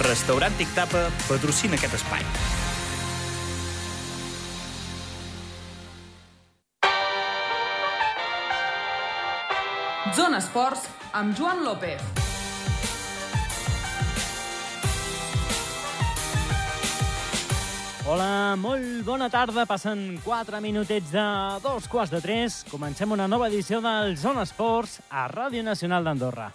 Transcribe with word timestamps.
Restaurant 0.00 0.54
Tic 0.56 0.70
Tapa 0.72 1.10
patrocina 1.26 1.76
aquest 1.76 1.98
espai. 1.98 2.22
Zona 10.16 10.40
Esports 10.40 10.86
amb 11.12 11.36
Joan 11.36 11.60
López. 11.66 12.00
Hola, 18.08 18.56
molt 18.56 19.04
bona 19.04 19.28
tarda. 19.28 19.66
Passen 19.68 20.16
4 20.24 20.62
minutets 20.64 21.12
de 21.12 21.26
dos 21.62 21.86
quarts 21.92 22.10
de 22.16 22.22
3. 22.24 22.64
Comencem 22.72 23.12
una 23.12 23.28
nova 23.28 23.52
edició 23.52 23.84
del 23.84 24.16
Zona 24.16 24.48
Esports 24.48 25.02
a 25.10 25.28
Ràdio 25.28 25.62
Nacional 25.62 26.08
d'Andorra. 26.08 26.48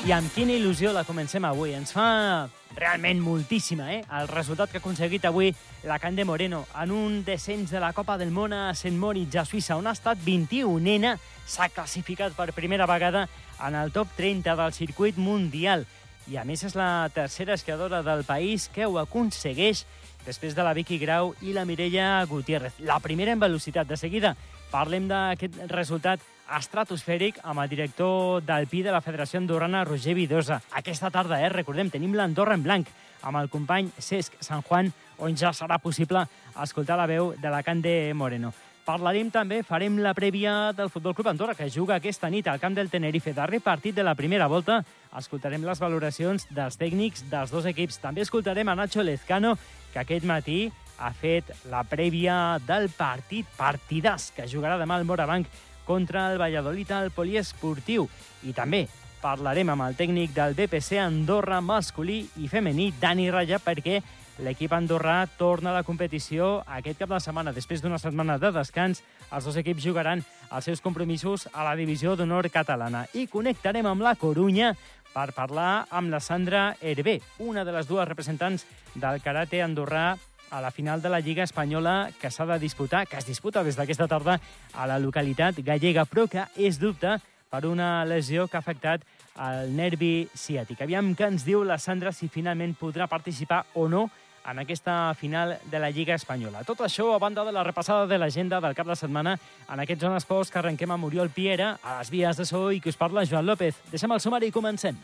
I 0.00 0.14
amb 0.16 0.30
quina 0.32 0.54
il·lusió 0.56 0.94
la 0.96 1.02
comencem 1.04 1.44
avui. 1.44 1.74
Ens 1.76 1.90
fa 1.92 2.48
realment 2.72 3.18
moltíssima, 3.20 3.90
eh? 3.92 3.98
El 4.16 4.30
resultat 4.30 4.70
que 4.72 4.78
ha 4.78 4.80
aconseguit 4.80 5.26
avui 5.28 5.50
la 5.84 5.98
Cande 6.00 6.24
Moreno 6.24 6.62
en 6.80 6.94
un 6.96 7.18
descens 7.26 7.68
de 7.70 7.82
la 7.82 7.92
Copa 7.92 8.16
del 8.16 8.32
Món 8.32 8.54
a 8.56 8.72
Sant 8.72 8.96
Moritz, 8.96 9.36
a 9.36 9.44
Suïssa, 9.44 9.76
on 9.76 9.90
ha 9.90 9.92
estat 9.92 10.22
21ena, 10.24 11.18
s'ha 11.44 11.68
classificat 11.68 12.32
per 12.32 12.54
primera 12.56 12.88
vegada 12.88 13.26
en 13.60 13.76
el 13.76 13.92
top 13.92 14.16
30 14.16 14.56
del 14.56 14.72
circuit 14.72 15.20
mundial. 15.20 15.84
I 16.32 16.40
a 16.40 16.46
més 16.48 16.64
és 16.64 16.78
la 16.78 17.10
tercera 17.12 17.58
esquiadora 17.58 18.00
del 18.06 18.24
país 18.24 18.70
que 18.72 18.88
ho 18.88 18.96
aconsegueix 19.02 19.84
després 20.24 20.56
de 20.56 20.64
la 20.64 20.72
Vicky 20.72 20.96
Grau 21.02 21.34
i 21.44 21.52
la 21.52 21.66
Mireia 21.68 22.24
Gutiérrez. 22.24 22.80
La 22.80 23.02
primera 23.04 23.36
en 23.36 23.40
velocitat. 23.40 23.88
De 23.88 24.00
seguida 24.00 24.32
parlem 24.72 25.12
d'aquest 25.12 25.60
resultat 25.68 26.24
estratosfèric 26.58 27.38
amb 27.44 27.62
el 27.62 27.68
director 27.70 28.42
del 28.42 28.66
PI 28.70 28.82
de 28.86 28.94
la 28.94 29.02
Federació 29.04 29.38
Andorrana, 29.38 29.84
Roger 29.84 30.14
Vidosa. 30.14 30.60
Aquesta 30.72 31.10
tarda, 31.10 31.40
eh, 31.40 31.48
recordem, 31.48 31.90
tenim 31.90 32.14
l'Andorra 32.14 32.54
en 32.54 32.62
blanc 32.62 32.88
amb 33.22 33.36
el 33.36 33.48
company 33.48 33.90
Cesc 33.98 34.34
San 34.40 34.62
Juan, 34.62 34.92
on 35.18 35.36
ja 35.36 35.52
serà 35.52 35.78
possible 35.78 36.26
escoltar 36.62 36.96
la 36.96 37.06
veu 37.06 37.34
de 37.36 37.50
la 37.50 37.62
Cande 37.62 38.12
Moreno. 38.14 38.52
Parlarem 38.84 39.30
també, 39.30 39.62
farem 39.62 39.98
la 40.02 40.14
prèvia 40.14 40.72
del 40.72 40.88
Futbol 40.90 41.14
Club 41.14 41.28
Andorra, 41.28 41.54
que 41.54 41.68
juga 41.70 41.96
aquesta 41.96 42.30
nit 42.30 42.48
al 42.48 42.58
camp 42.58 42.74
del 42.74 42.90
Tenerife. 42.90 43.32
Darrer 43.32 43.60
partit 43.60 43.94
de 43.94 44.02
la 44.02 44.16
primera 44.16 44.48
volta. 44.48 44.80
Escoltarem 45.16 45.62
les 45.62 45.78
valoracions 45.78 46.46
dels 46.50 46.78
tècnics 46.80 47.28
dels 47.30 47.52
dos 47.52 47.66
equips. 47.66 48.00
També 48.00 48.22
escoltarem 48.22 48.68
a 48.68 48.74
Nacho 48.74 49.02
Lezcano, 49.02 49.56
que 49.92 50.00
aquest 50.00 50.24
matí 50.24 50.72
ha 50.98 51.12
fet 51.12 51.52
la 51.70 51.84
prèvia 51.84 52.58
del 52.66 52.90
partit 52.90 53.46
partidàs 53.56 54.32
que 54.36 54.48
jugarà 54.48 54.78
demà 54.80 54.98
al 54.98 55.06
Morabanc 55.08 55.46
contra 55.86 56.30
el 56.32 56.38
Valladolid 56.40 56.90
al 56.92 57.10
Poliesportiu. 57.14 58.08
I 58.46 58.54
també 58.56 58.86
parlarem 59.20 59.68
amb 59.72 59.84
el 59.84 59.96
tècnic 59.98 60.32
del 60.36 60.56
BPC 60.56 60.98
Andorra 61.02 61.60
masculí 61.60 62.22
i 62.40 62.48
femení, 62.48 62.90
Dani 63.00 63.30
Raya, 63.30 63.60
perquè 63.60 64.00
l'equip 64.40 64.72
andorrà 64.72 65.26
torna 65.36 65.70
a 65.70 65.74
la 65.76 65.84
competició 65.84 66.62
aquest 66.66 67.02
cap 67.02 67.10
de 67.12 67.20
setmana. 67.20 67.52
Després 67.52 67.82
d'una 67.82 67.98
setmana 68.00 68.38
de 68.40 68.52
descans, 68.54 69.02
els 69.30 69.44
dos 69.44 69.58
equips 69.60 69.84
jugaran 69.84 70.24
els 70.50 70.64
seus 70.64 70.80
compromisos 70.80 71.48
a 71.52 71.66
la 71.66 71.76
divisió 71.76 72.16
d'honor 72.16 72.48
catalana. 72.50 73.04
I 73.12 73.26
connectarem 73.28 73.86
amb 73.86 74.06
la 74.06 74.16
Corunya 74.16 74.72
per 75.12 75.32
parlar 75.34 75.86
amb 75.90 76.10
la 76.10 76.20
Sandra 76.22 76.76
Hervé, 76.80 77.20
una 77.38 77.64
de 77.64 77.74
les 77.74 77.88
dues 77.88 78.08
representants 78.08 78.64
del 78.94 79.20
karate 79.22 79.62
andorrà 79.62 80.14
a 80.50 80.60
la 80.60 80.70
final 80.70 81.02
de 81.02 81.08
la 81.08 81.20
Lliga 81.20 81.44
Espanyola 81.44 82.10
que 82.20 82.30
s'ha 82.30 82.46
de 82.46 82.58
disputar, 82.58 83.06
que 83.06 83.16
es 83.16 83.26
disputa 83.26 83.64
des 83.64 83.76
d'aquesta 83.76 84.08
tarda 84.08 84.40
a 84.74 84.86
la 84.86 84.98
localitat 84.98 85.60
gallega, 85.64 86.04
però 86.04 86.28
que 86.28 86.46
és 86.56 86.78
dubte 86.78 87.18
per 87.50 87.66
una 87.66 88.04
lesió 88.04 88.46
que 88.48 88.56
ha 88.56 88.64
afectat 88.64 89.02
el 89.40 89.74
nervi 89.76 90.28
ciàtic. 90.34 90.82
Aviam 90.82 91.14
què 91.16 91.28
ens 91.30 91.44
diu 91.46 91.64
la 91.64 91.78
Sandra 91.78 92.12
si 92.12 92.28
finalment 92.28 92.76
podrà 92.78 93.08
participar 93.10 93.64
o 93.74 93.88
no 93.88 94.08
en 94.50 94.58
aquesta 94.58 95.12
final 95.14 95.58
de 95.70 95.78
la 95.78 95.90
Lliga 95.90 96.14
Espanyola. 96.14 96.64
Tot 96.64 96.80
això 96.86 97.10
a 97.14 97.20
banda 97.22 97.44
de 97.44 97.52
la 97.52 97.64
repassada 97.64 98.06
de 98.06 98.18
l'agenda 98.18 98.60
del 98.60 98.74
cap 98.74 98.88
de 98.88 98.96
setmana 98.96 99.36
en 99.68 99.80
aquests 99.80 100.02
zones 100.06 100.24
esports 100.24 100.50
que 100.50 100.58
arrenquem 100.58 100.90
amb 100.90 101.04
Oriol 101.04 101.30
Piera, 101.30 101.76
a 101.82 101.98
les 101.98 102.10
vies 102.10 102.36
de 102.36 102.46
so 102.48 102.70
i 102.72 102.80
que 102.80 102.90
us 102.90 103.00
parla 103.00 103.26
Joan 103.26 103.46
López. 103.46 103.76
Deixem 103.92 104.12
el 104.12 104.20
sumari 104.20 104.48
i 104.48 104.54
comencem. 104.54 104.96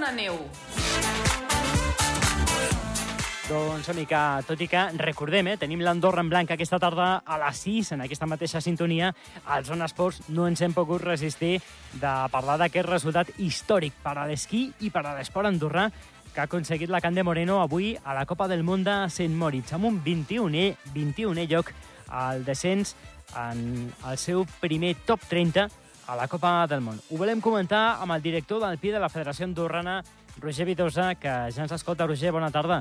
Zona 0.00 0.12
Neu. 0.16 0.36
Doncs 3.50 3.88
que, 4.08 4.20
tot 4.48 4.60
i 4.64 4.68
que, 4.70 4.84
recordem, 4.96 5.50
eh, 5.50 5.56
tenim 5.60 5.82
l'Andorra 5.84 6.22
en 6.24 6.30
blanc 6.32 6.54
aquesta 6.54 6.78
tarda 6.80 7.08
a 7.20 7.36
les 7.42 7.60
6, 7.66 7.90
en 7.92 8.00
aquesta 8.06 8.24
mateixa 8.24 8.62
sintonia, 8.64 9.10
al 9.44 9.66
Zona 9.68 9.84
Esports 9.90 10.22
no 10.30 10.46
ens 10.48 10.62
hem 10.62 10.72
pogut 10.72 11.04
resistir 11.04 11.58
de 12.00 12.12
parlar 12.32 12.56
d'aquest 12.62 12.88
resultat 12.88 13.34
històric 13.36 13.92
per 14.00 14.16
a 14.16 14.24
l'esquí 14.30 14.70
i 14.80 14.88
per 14.88 15.04
a 15.04 15.12
l'esport 15.18 15.50
andorrà 15.50 15.90
que 16.32 16.40
ha 16.40 16.48
aconseguit 16.48 16.88
la 16.88 17.02
Cande 17.04 17.22
Moreno 17.22 17.60
avui 17.60 17.92
a 18.02 18.16
la 18.16 18.24
Copa 18.24 18.48
del 18.48 18.64
Món 18.64 18.86
de 18.86 18.96
Sant 19.10 19.36
Moritz, 19.36 19.74
amb 19.76 19.84
un 19.84 20.00
21è, 20.00 20.78
21è 20.94 21.44
lloc 21.50 21.74
al 22.08 22.40
descens 22.48 22.96
en 23.36 23.92
el 24.08 24.16
seu 24.16 24.48
primer 24.64 24.94
top 25.04 25.28
30 25.28 25.68
a 26.10 26.16
la 26.16 26.26
Copa 26.26 26.66
del 26.66 26.80
Món. 26.82 26.96
Ho 27.14 27.16
volem 27.20 27.38
comentar 27.38 28.00
amb 28.02 28.16
el 28.16 28.22
director 28.24 28.58
del 28.64 28.80
PI 28.82 28.96
de 28.96 29.00
la 29.02 29.08
Federació 29.12 29.46
Andorrana, 29.46 30.00
Roger 30.42 30.64
Vitosa, 30.66 31.12
que 31.14 31.30
ja 31.54 31.62
ens 31.62 31.74
escolta. 31.76 32.06
Roger, 32.08 32.32
bona 32.34 32.48
tarda. 32.50 32.80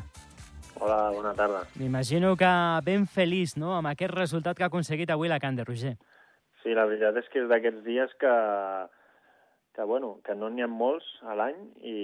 Hola, 0.82 1.12
bona 1.14 1.36
tarda. 1.38 1.60
M'imagino 1.78 2.32
que 2.40 2.50
ben 2.88 3.06
feliç 3.06 3.54
no? 3.62 3.76
amb 3.76 3.92
aquest 3.92 4.16
resultat 4.16 4.58
que 4.58 4.66
ha 4.66 4.70
aconseguit 4.74 5.14
avui 5.14 5.30
la 5.30 5.38
Cande, 5.44 5.62
Roger. 5.68 5.94
Sí, 6.64 6.74
la 6.74 6.88
veritat 6.90 7.20
és 7.22 7.30
que 7.30 7.44
és 7.44 7.46
d'aquests 7.52 7.84
dies 7.86 8.16
que, 8.24 8.32
que, 9.78 9.86
bueno, 9.92 10.16
que 10.26 10.34
no 10.34 10.50
n'hi 10.50 10.66
ha 10.66 10.70
molts 10.72 11.12
a 11.22 11.38
l'any 11.38 11.60
i 11.86 12.00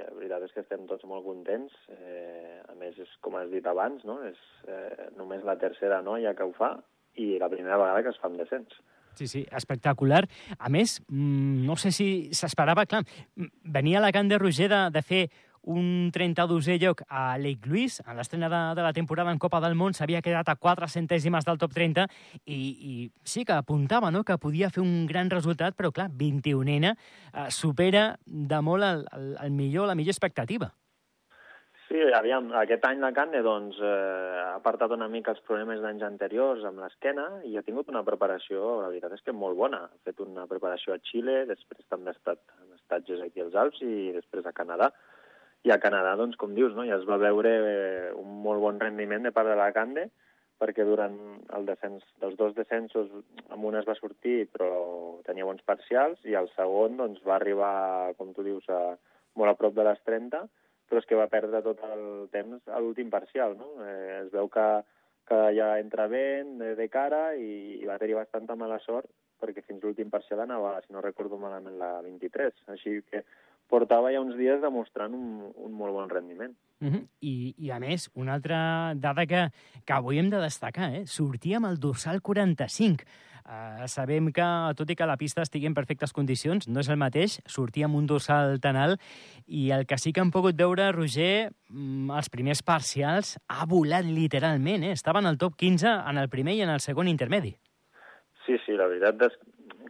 la 0.00 0.08
veritat 0.16 0.48
és 0.48 0.56
que 0.56 0.64
estem 0.64 0.88
tots 0.90 1.06
molt 1.06 1.22
contents. 1.28 1.76
Eh, 1.94 2.58
a 2.66 2.74
més, 2.80 2.98
és 2.98 3.14
com 3.22 3.38
has 3.38 3.46
dit 3.54 3.70
abans, 3.70 4.02
no? 4.10 4.18
és 4.26 4.42
eh, 4.66 5.06
només 5.14 5.46
la 5.46 5.54
tercera 5.62 6.02
noia 6.02 6.34
que 6.34 6.50
ho 6.50 6.50
fa 6.58 6.72
i 7.14 7.36
la 7.38 7.52
primera 7.52 7.78
vegada 7.78 8.02
que 8.02 8.10
es 8.10 8.18
fa 8.18 8.26
amb 8.32 8.42
descens. 8.42 8.74
Sí, 9.14 9.28
sí, 9.28 9.46
espectacular. 9.54 10.26
A 10.58 10.68
més, 10.68 11.00
mm, 11.08 11.64
no 11.66 11.76
sé 11.76 11.92
si 11.92 12.30
s'esperava, 12.32 12.86
clar, 12.86 13.04
mm, 13.36 13.46
venia 13.64 14.00
la 14.00 14.12
Cande 14.12 14.38
Roger 14.38 14.68
de, 14.68 14.90
de 14.90 15.02
fer 15.02 15.30
un 15.64 16.10
32è 16.12 16.78
lloc 16.78 17.02
a 17.08 17.38
Lake 17.38 17.68
Louise, 17.68 18.02
en 18.06 18.16
l'estrena 18.16 18.48
de, 18.48 18.74
de 18.76 18.82
la 18.82 18.92
temporada 18.92 19.32
en 19.32 19.38
Copa 19.38 19.60
del 19.60 19.74
Món, 19.74 19.94
s'havia 19.94 20.22
quedat 20.22 20.48
a 20.48 20.56
4 20.56 20.88
centèsimes 20.88 21.44
del 21.44 21.58
top 21.58 21.72
30 21.72 22.06
i, 22.44 22.54
i 22.54 23.10
sí 23.24 23.44
que 23.44 23.56
apuntava 23.56 24.10
no? 24.10 24.24
que 24.24 24.38
podia 24.38 24.70
fer 24.70 24.82
un 24.84 25.06
gran 25.06 25.30
resultat, 25.30 25.76
però 25.76 25.92
clar, 25.92 26.10
21ena 26.10 26.94
eh, 26.94 27.48
supera 27.50 28.18
de 28.26 28.60
molt 28.60 28.84
el, 28.84 29.06
el, 29.12 29.36
el 29.40 29.52
millor, 29.52 29.88
la 29.88 29.94
millor 29.94 30.12
expectativa. 30.12 30.74
Sí, 31.94 32.00
aviam, 32.10 32.48
aquest 32.58 32.82
any 32.88 32.98
la 32.98 33.12
Cande 33.14 33.38
doncs, 33.46 33.76
eh, 33.78 34.38
ha 34.42 34.56
apartat 34.56 34.90
una 34.96 35.06
mica 35.06 35.30
els 35.30 35.42
problemes 35.46 35.78
d'anys 35.78 36.00
anteriors 36.02 36.64
amb 36.66 36.80
l'esquena 36.82 37.26
i 37.46 37.52
ha 37.54 37.62
tingut 37.62 37.92
una 37.92 38.00
preparació, 38.02 38.80
la 38.80 38.88
veritat 38.88 39.12
és 39.14 39.22
que 39.22 39.34
molt 39.42 39.54
bona. 39.60 39.78
Ha 39.86 40.00
fet 40.08 40.18
una 40.24 40.48
preparació 40.50 40.96
a 40.96 40.98
Xile, 41.06 41.36
després 41.46 41.86
també 41.86 42.10
ha 42.10 42.16
estat 42.16 42.40
en 42.56 42.72
estatges 42.74 43.22
aquí 43.22 43.44
als 43.44 43.54
Alps 43.62 43.78
i 43.86 44.10
després 44.16 44.48
a 44.50 44.54
Canadà. 44.56 44.88
I 45.62 45.70
a 45.70 45.78
Canadà, 45.84 46.16
doncs, 46.18 46.34
com 46.40 46.56
dius, 46.58 46.74
no? 46.74 46.82
ja 46.88 46.98
es 46.98 47.06
va 47.06 47.20
veure 47.22 47.54
eh, 47.68 48.10
un 48.18 48.42
molt 48.48 48.64
bon 48.66 48.82
rendiment 48.82 49.30
de 49.30 49.34
part 49.38 49.52
de 49.52 49.54
la 49.62 49.70
Cande, 49.78 50.08
perquè 50.58 50.88
durant 50.90 51.14
el 51.54 51.70
descens, 51.70 52.02
dels 52.26 52.34
dos 52.42 52.58
descensos, 52.58 53.14
amb 53.54 53.70
un 53.70 53.78
es 53.78 53.86
va 53.86 53.94
sortir, 54.00 54.48
però 54.50 54.72
tenia 55.30 55.46
bons 55.46 55.62
parcials, 55.62 56.18
i 56.26 56.34
el 56.42 56.50
segon 56.58 56.98
doncs, 57.04 57.22
va 57.22 57.38
arribar, 57.38 57.72
com 58.18 58.34
tu 58.34 58.42
dius, 58.50 58.66
a, 58.66 58.98
molt 59.38 59.54
a 59.54 59.58
prop 59.62 59.78
de 59.78 59.86
les 59.92 60.02
30, 60.10 60.42
però 60.88 61.00
és 61.00 61.08
que 61.08 61.18
va 61.18 61.30
perdre 61.32 61.62
tot 61.64 61.80
el 61.88 62.28
temps 62.32 62.68
a 62.68 62.80
l'últim 62.80 63.10
parcial. 63.10 63.56
No? 63.58 63.70
Eh, 63.84 64.20
es 64.24 64.32
veu 64.32 64.48
que, 64.52 64.66
que 65.28 65.40
ja 65.56 65.74
entra 65.80 66.08
vent 66.12 66.58
de, 66.60 66.74
de 66.78 66.88
cara 66.92 67.34
i, 67.36 67.80
i 67.80 67.88
va 67.88 67.98
tenir 67.98 68.18
bastanta 68.20 68.56
mala 68.56 68.80
sort 68.84 69.10
perquè 69.44 69.64
fins 69.66 69.82
l'últim 69.82 70.12
parcial 70.12 70.40
anava, 70.44 70.78
si 70.84 70.92
no 70.94 71.02
recordo 71.04 71.36
malament, 71.40 71.76
la 71.80 71.98
23. 72.04 72.64
Així 72.72 73.00
que 73.10 73.24
portava 73.68 74.12
ja 74.12 74.22
uns 74.22 74.36
dies 74.38 74.62
demostrant 74.62 75.14
un, 75.16 75.50
un 75.66 75.74
molt 75.76 75.96
bon 75.96 76.08
rendiment. 76.10 76.54
Uh 76.80 76.88
-huh. 76.88 77.02
I, 77.20 77.54
I, 77.58 77.70
a 77.70 77.78
més, 77.80 78.10
una 78.14 78.34
altra 78.34 78.94
dada 78.96 79.26
que, 79.26 79.48
que 79.84 79.92
avui 79.92 80.18
hem 80.18 80.30
de 80.30 80.40
destacar, 80.40 80.92
eh? 80.94 81.06
sortia 81.06 81.56
amb 81.56 81.66
el 81.66 81.78
dorsal 81.80 82.20
45. 82.20 83.04
Uh, 83.44 83.84
sabem 83.92 84.30
que, 84.32 84.44
tot 84.72 84.88
i 84.88 84.94
que 84.96 85.04
la 85.04 85.18
pista 85.20 85.42
estigui 85.44 85.68
en 85.68 85.74
perfectes 85.76 86.14
condicions, 86.16 86.64
no 86.64 86.80
és 86.80 86.88
el 86.88 86.96
mateix, 86.96 87.34
sortia 87.44 87.84
amb 87.84 87.98
un 87.98 88.06
dorsal 88.08 88.56
tan 88.64 88.78
alt, 88.80 89.02
i 89.44 89.66
el 89.76 89.84
que 89.84 89.98
sí 90.00 90.14
que 90.16 90.22
hem 90.24 90.30
pogut 90.32 90.56
veure, 90.56 90.86
Roger, 90.96 91.50
mm, 91.68 92.08
els 92.16 92.30
primers 92.32 92.62
parcials, 92.64 93.34
ha 93.52 93.66
volat 93.68 94.08
literalment, 94.08 94.86
eh? 94.88 94.94
estava 94.96 95.20
en 95.20 95.28
el 95.28 95.36
top 95.36 95.58
15 95.60 95.92
en 95.92 96.22
el 96.22 96.30
primer 96.32 96.54
i 96.56 96.62
en 96.64 96.72
el 96.72 96.80
segon 96.80 97.10
intermedi. 97.12 97.52
Sí, 98.46 98.56
sí, 98.64 98.78
la 98.80 98.88
veritat 98.88 99.20
és 99.28 99.36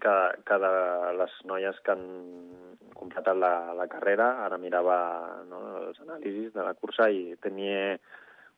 que, 0.02 0.16
que 0.50 0.58
de 0.66 0.72
les 1.20 1.38
noies 1.46 1.78
que 1.86 1.94
han 1.94 2.04
completat 2.98 3.38
la, 3.38 3.54
la 3.78 3.86
carrera, 3.86 4.32
ara 4.42 4.58
mirava 4.58 4.96
no, 5.46 5.60
els 5.90 6.02
anàlisis 6.02 6.50
de 6.54 6.66
la 6.66 6.74
cursa 6.74 7.06
i 7.06 7.36
tenia 7.42 8.00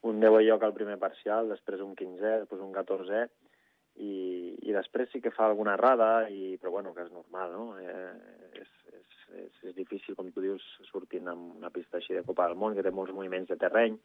un 0.09 0.25
10 0.25 0.41
lloc 0.47 0.65
al 0.65 0.73
primer 0.77 0.97
parcial, 1.03 1.53
després 1.53 1.85
un 1.85 1.93
15è, 1.99 2.41
després 2.47 2.65
un 2.65 2.73
14è, 2.73 3.27
i, 3.97 4.13
i 4.67 4.75
després 4.75 5.11
sí 5.13 5.23
que 5.23 5.33
fa 5.35 5.47
alguna 5.47 5.77
errada, 5.79 6.29
i, 6.29 6.57
però 6.61 6.73
bueno, 6.75 6.93
que 6.95 7.05
és 7.07 7.13
normal, 7.15 7.53
no? 7.55 7.67
Eh, 7.79 8.63
és, 8.63 8.71
és, 8.93 9.19
és, 9.45 9.59
és 9.71 9.77
difícil, 9.77 10.17
com 10.19 10.33
tu 10.35 10.43
dius, 10.43 10.65
sortint 10.91 11.31
en 11.31 11.45
una 11.61 11.71
pista 11.75 12.01
així 12.01 12.17
de 12.17 12.25
Copa 12.27 12.49
del 12.49 12.59
Món, 12.59 12.75
que 12.75 12.85
té 12.87 12.91
molts 12.95 13.15
moviments 13.15 13.53
de 13.53 13.59
terreny, 13.61 13.99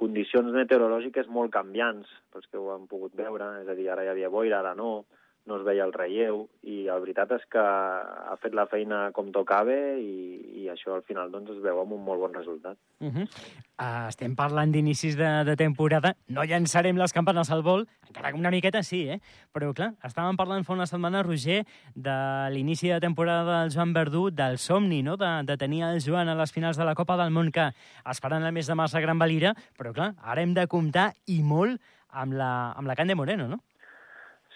condicions 0.00 0.54
meteorològiques 0.54 1.28
molt 1.28 1.52
canviants, 1.52 2.10
pels 2.32 2.46
que 2.48 2.60
ho 2.60 2.70
han 2.72 2.86
pogut 2.90 3.16
veure, 3.18 3.50
és 3.64 3.68
a 3.68 3.76
dir, 3.76 3.90
ara 3.92 4.06
hi 4.06 4.12
havia 4.14 4.30
boira, 4.32 4.62
ara 4.62 4.76
no, 4.78 5.04
no 5.48 5.56
es 5.56 5.64
veia 5.64 5.84
el 5.86 5.92
relleu, 5.94 6.42
i 6.68 6.82
la 6.86 6.98
veritat 7.00 7.32
és 7.34 7.44
que 7.50 7.60
ha 7.60 8.36
fet 8.42 8.54
la 8.56 8.66
feina 8.70 9.00
com 9.16 9.30
tocava 9.34 9.74
i, 9.98 10.60
i 10.62 10.68
això 10.72 10.94
al 10.96 11.04
final 11.08 11.32
doncs, 11.32 11.54
es 11.54 11.62
veu 11.64 11.80
amb 11.80 11.94
un 11.96 12.02
molt 12.04 12.20
bon 12.20 12.34
resultat. 12.36 12.76
Uh 13.00 13.08
-huh. 13.08 13.26
uh, 13.80 14.08
estem 14.08 14.36
parlant 14.36 14.72
d'inicis 14.72 15.16
de, 15.16 15.30
de 15.44 15.56
temporada. 15.56 16.14
No 16.28 16.44
llançarem 16.44 16.96
les 16.96 17.12
campanes 17.12 17.50
al 17.50 17.62
vol, 17.62 17.86
encara 18.08 18.32
que 18.32 18.38
una 18.38 18.50
miqueta 18.50 18.82
sí, 18.82 19.08
eh? 19.08 19.20
Però, 19.52 19.72
clar, 19.74 19.94
estàvem 20.04 20.36
parlant 20.36 20.64
fa 20.64 20.72
una 20.72 20.86
setmana, 20.86 21.22
Roger, 21.22 21.64
de 21.94 22.50
l'inici 22.50 22.88
de 22.88 23.00
temporada 23.00 23.62
del 23.62 23.70
Joan 23.70 23.92
Verdú, 23.92 24.30
del 24.30 24.58
somni, 24.58 25.02
no?, 25.02 25.16
de, 25.16 25.42
de 25.44 25.56
tenir 25.56 25.82
el 25.82 26.00
Joan 26.00 26.28
a 26.28 26.34
les 26.34 26.52
finals 26.52 26.76
de 26.76 26.84
la 26.84 26.94
Copa 26.94 27.16
del 27.16 27.30
Món 27.30 27.50
que 27.50 27.72
esperant 28.04 28.44
el 28.44 28.52
mes 28.52 28.66
de 28.66 28.74
març 28.74 28.94
a 28.94 29.00
Gran 29.00 29.18
Valira, 29.18 29.54
però, 29.78 29.92
clar, 29.92 30.14
ara 30.22 30.42
hem 30.42 30.54
de 30.54 30.66
comptar 30.66 31.12
i 31.26 31.42
molt 31.42 31.80
amb 32.10 32.32
la, 32.32 32.72
amb 32.72 32.86
la 32.86 32.96
Can 32.96 33.08
de 33.08 33.14
Moreno, 33.14 33.48
no? 33.48 33.60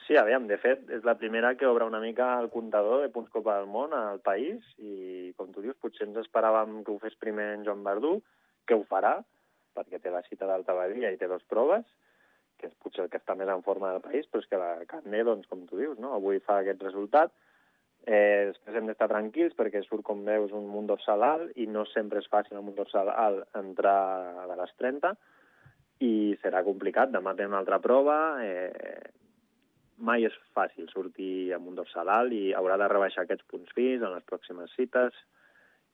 Sí, 0.04 0.18
aviam, 0.20 0.44
de 0.44 0.58
fet, 0.60 0.82
és 0.92 1.04
la 1.08 1.14
primera 1.16 1.54
que 1.56 1.64
obre 1.64 1.86
una 1.88 2.00
mica 2.00 2.26
el 2.36 2.50
comptador 2.52 3.00
de 3.00 3.08
punts 3.12 3.30
Copa 3.32 3.54
del 3.56 3.70
Món 3.72 3.94
al 3.96 4.18
país 4.20 4.64
i, 4.76 5.32
com 5.38 5.48
tu 5.54 5.62
dius, 5.64 5.78
potser 5.80 6.04
ens 6.04 6.18
esperàvem 6.20 6.82
que 6.84 6.92
ho 6.92 6.98
fes 7.00 7.16
primer 7.22 7.46
en 7.54 7.64
Joan 7.64 7.80
Verdú, 7.86 8.18
que 8.68 8.76
ho 8.76 8.84
farà, 8.90 9.14
perquè 9.72 10.02
té 10.02 10.12
la 10.12 10.20
cita 10.28 10.44
d'Alta 10.50 10.76
Badia 10.76 11.08
i 11.12 11.16
té 11.16 11.28
dues 11.30 11.46
proves, 11.48 11.88
que 12.60 12.68
és 12.68 12.76
potser 12.84 13.06
el 13.06 13.10
que 13.10 13.22
està 13.22 13.32
més 13.38 13.48
en 13.48 13.64
forma 13.64 13.94
del 13.94 14.04
país, 14.04 14.28
però 14.28 14.44
és 14.44 14.50
que 14.50 14.60
la 14.60 14.70
Carné, 14.92 15.24
doncs, 15.24 15.48
com 15.48 15.64
tu 15.70 15.80
dius, 15.80 15.96
no? 15.96 16.12
avui 16.18 16.42
fa 16.44 16.60
aquest 16.60 16.84
resultat. 16.84 17.32
Eh, 18.04 18.52
després 18.52 18.76
hem 18.76 18.92
d'estar 18.92 19.08
tranquils 19.08 19.56
perquè 19.56 19.80
surt, 19.86 20.04
com 20.04 20.20
veus, 20.28 20.52
un 20.52 20.68
munt 20.68 20.92
dorsal 20.92 21.24
alt 21.24 21.56
i 21.56 21.64
no 21.64 21.88
sempre 21.88 22.20
és 22.20 22.28
fàcil 22.28 22.60
un 22.60 22.68
munt 22.68 22.76
dorsal 22.76 23.08
alt 23.08 23.56
entrar 23.56 24.44
a 24.44 24.48
les 24.52 24.76
30 24.76 25.16
i 26.04 26.14
serà 26.44 26.60
complicat. 26.66 27.08
Demà 27.14 27.32
té 27.32 27.48
una 27.48 27.62
altra 27.64 27.80
prova, 27.80 28.18
eh, 28.44 29.23
mai 30.04 30.26
és 30.28 30.34
fàcil 30.56 30.90
sortir 30.92 31.52
amb 31.56 31.70
un 31.70 31.78
dorsal 31.80 32.10
alt 32.12 32.34
i 32.36 32.52
haurà 32.56 32.76
de 32.80 32.90
rebaixar 32.92 33.24
aquests 33.24 33.46
punts 33.50 33.72
fins 33.76 34.02
en 34.02 34.12
les 34.14 34.26
pròximes 34.28 34.74
cites, 34.76 35.16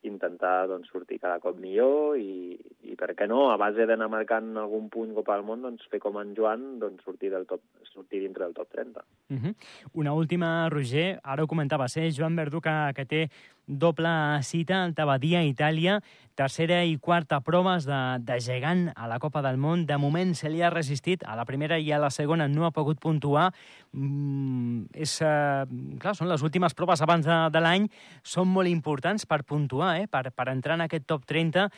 intentar 0.02 0.66
doncs, 0.68 0.88
sortir 0.88 1.18
cada 1.20 1.38
cop 1.42 1.58
millor 1.60 2.16
i, 2.16 2.56
i 2.88 2.96
per 2.96 3.12
què 3.16 3.26
no, 3.28 3.50
a 3.52 3.58
base 3.60 3.84
d'anar 3.88 4.08
marcant 4.12 4.54
algun 4.56 4.88
punt 4.92 5.12
Copa 5.16 5.36
del 5.36 5.44
Món, 5.48 5.60
doncs, 5.66 5.84
fer 5.92 6.00
com 6.00 6.16
en 6.20 6.32
Joan, 6.36 6.78
doncs, 6.80 7.04
sortir, 7.04 7.30
del 7.34 7.44
top, 7.48 7.62
sortir 7.92 8.22
dintre 8.24 8.46
del 8.46 8.56
top 8.56 8.70
30. 8.72 9.04
Uh 9.30 9.36
-huh. 9.36 9.54
Una 9.94 10.14
última, 10.14 10.68
Roger, 10.70 11.20
ara 11.22 11.44
ho 11.44 11.46
comentaves, 11.46 11.96
eh? 11.96 12.10
Joan 12.16 12.36
Verdú, 12.36 12.60
que, 12.60 12.92
que 12.96 13.04
té 13.04 13.30
doble 13.70 14.10
cita 14.42 14.82
al 14.82 14.94
Tabadia, 14.98 15.44
Itàlia, 15.46 16.00
tercera 16.34 16.80
i 16.88 16.96
quarta 16.98 17.40
proves 17.44 17.84
de, 17.86 17.98
de 18.24 18.38
gegant 18.40 18.88
a 18.96 19.06
la 19.10 19.18
Copa 19.22 19.42
del 19.44 19.58
Món. 19.60 19.84
De 19.86 19.98
moment 20.00 20.32
se 20.34 20.50
li 20.50 20.62
ha 20.62 20.70
resistit, 20.72 21.22
a 21.22 21.36
la 21.38 21.44
primera 21.46 21.78
i 21.78 21.90
a 21.92 22.00
la 22.00 22.10
segona 22.10 22.48
no 22.48 22.66
ha 22.66 22.72
pogut 22.74 23.00
puntuar. 23.00 23.50
Mm, 23.92 24.90
és, 24.94 25.16
eh, 25.22 25.96
clar, 26.02 26.16
són 26.16 26.30
les 26.30 26.42
últimes 26.42 26.74
proves 26.74 27.04
abans 27.04 27.26
de, 27.26 27.38
de 27.52 27.62
l'any, 27.62 27.88
són 28.24 28.50
molt 28.50 28.70
importants 28.72 29.26
per 29.28 29.42
puntuar, 29.44 29.94
eh? 30.00 30.08
per, 30.10 30.30
per 30.34 30.48
entrar 30.50 30.78
en 30.80 30.86
aquest 30.88 31.06
top 31.06 31.26
30. 31.28 31.68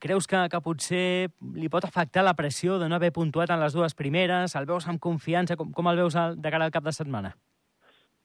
Creus 0.00 0.30
que, 0.30 0.46
que 0.52 0.62
potser 0.64 1.04
li 1.56 1.72
pot 1.72 1.86
afectar 1.88 2.26
la 2.26 2.36
pressió 2.38 2.78
de 2.78 2.88
no 2.88 3.00
haver 3.00 3.14
puntuat 3.16 3.50
en 3.50 3.62
les 3.62 3.74
dues 3.74 3.96
primeres? 3.96 4.54
El 4.54 4.68
veus 4.70 4.86
amb 4.88 5.00
confiança? 5.02 5.56
Com, 5.56 5.72
com 5.72 5.90
el 5.90 6.04
veus 6.04 6.14
de 6.14 6.52
cara 6.52 6.68
al 6.68 6.74
cap 6.74 6.84
de 6.86 6.94
setmana? 6.94 7.34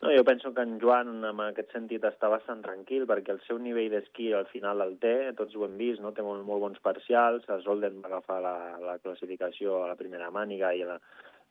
No, 0.06 0.12
jo 0.13 0.24
penso 0.24 0.54
que 0.54 0.62
en 0.62 0.75
Joan, 0.80 1.24
en 1.25 1.40
aquest 1.42 1.72
sentit, 1.74 2.04
està 2.06 2.30
bastant 2.30 2.60
tranquil, 2.62 3.07
perquè 3.10 3.31
el 3.34 3.40
seu 3.48 3.57
nivell 3.57 3.90
d'esquí 3.90 4.28
al 4.38 4.46
final 4.52 4.84
el 4.84 4.92
té, 5.02 5.13
tots 5.40 5.56
ho 5.57 5.63
hem 5.66 5.80
vist, 5.80 6.02
no? 6.04 6.12
té 6.13 6.22
molt, 6.22 6.44
molt 6.46 6.62
bons 6.62 6.81
parcials, 6.86 7.48
el 7.50 7.63
Zolden 7.63 7.98
va 8.04 8.12
agafar 8.12 8.38
la, 8.44 8.54
la 8.84 8.98
classificació 9.02 9.80
a 9.81 9.88
la 9.90 9.98
primera 9.98 10.30
màniga 10.36 10.75
i 10.78 10.84
a 10.86 10.92
la, 10.92 11.00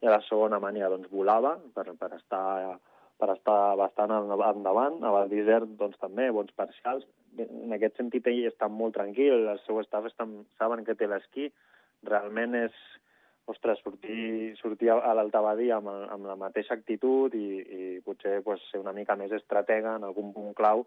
i 0.05 0.07
a 0.07 0.15
la 0.15 0.23
segona 0.29 0.61
màniga 0.63 0.93
doncs, 0.93 1.11
volava 1.11 1.57
per, 1.75 1.89
per, 1.99 2.13
estar, 2.21 2.79
per 3.19 3.33
estar 3.35 3.59
bastant 3.81 4.15
endavant, 4.21 5.03
a 5.03 5.15
Val 5.19 5.35
d'Isert 5.35 5.75
doncs, 5.81 5.99
també, 5.99 6.31
bons 6.31 6.55
parcials. 6.55 7.09
En 7.43 7.75
aquest 7.75 7.99
sentit 7.99 8.31
ell 8.31 8.45
està 8.53 8.71
molt 8.71 8.95
tranquil, 9.01 9.49
el 9.51 9.63
seu 9.67 9.83
staff 9.83 10.07
estan, 10.13 10.45
saben 10.63 10.87
que 10.87 10.95
té 10.95 11.11
l'esquí, 11.11 11.51
realment 12.07 12.55
és, 12.63 12.79
ostres, 13.51 13.81
sortir, 13.85 14.55
sortir 14.61 14.91
a 14.95 15.15
l'Altabadia 15.17 15.79
amb, 15.79 15.91
amb 15.91 16.29
la 16.29 16.37
mateixa 16.41 16.75
actitud 16.75 17.35
i, 17.37 17.49
i 17.61 17.81
potser 18.05 18.39
pues, 18.45 18.63
ser 18.71 18.81
una 18.81 18.95
mica 18.97 19.17
més 19.21 19.33
estratega 19.37 19.97
en 19.99 20.07
algun 20.09 20.33
punt 20.37 20.55
clau 20.57 20.87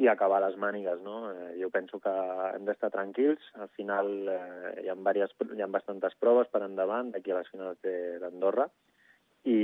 i 0.00 0.08
acabar 0.08 0.40
les 0.40 0.56
mànigues, 0.56 1.02
no? 1.04 1.26
Eh, 1.30 1.50
jo 1.60 1.68
penso 1.70 2.00
que 2.00 2.12
hem 2.54 2.64
d'estar 2.64 2.88
tranquils. 2.94 3.42
Al 3.60 3.68
final 3.76 4.08
eh, 4.32 4.84
hi, 4.84 4.88
ha 4.88 4.96
diverses, 4.96 5.52
hi 5.52 5.60
ha 5.60 5.68
bastantes 5.68 6.16
proves 6.20 6.48
per 6.52 6.62
endavant 6.64 7.12
d'aquí 7.12 7.34
a 7.34 7.42
les 7.42 7.52
finals 7.52 7.82
d'Andorra 8.22 8.70
i, 9.44 9.58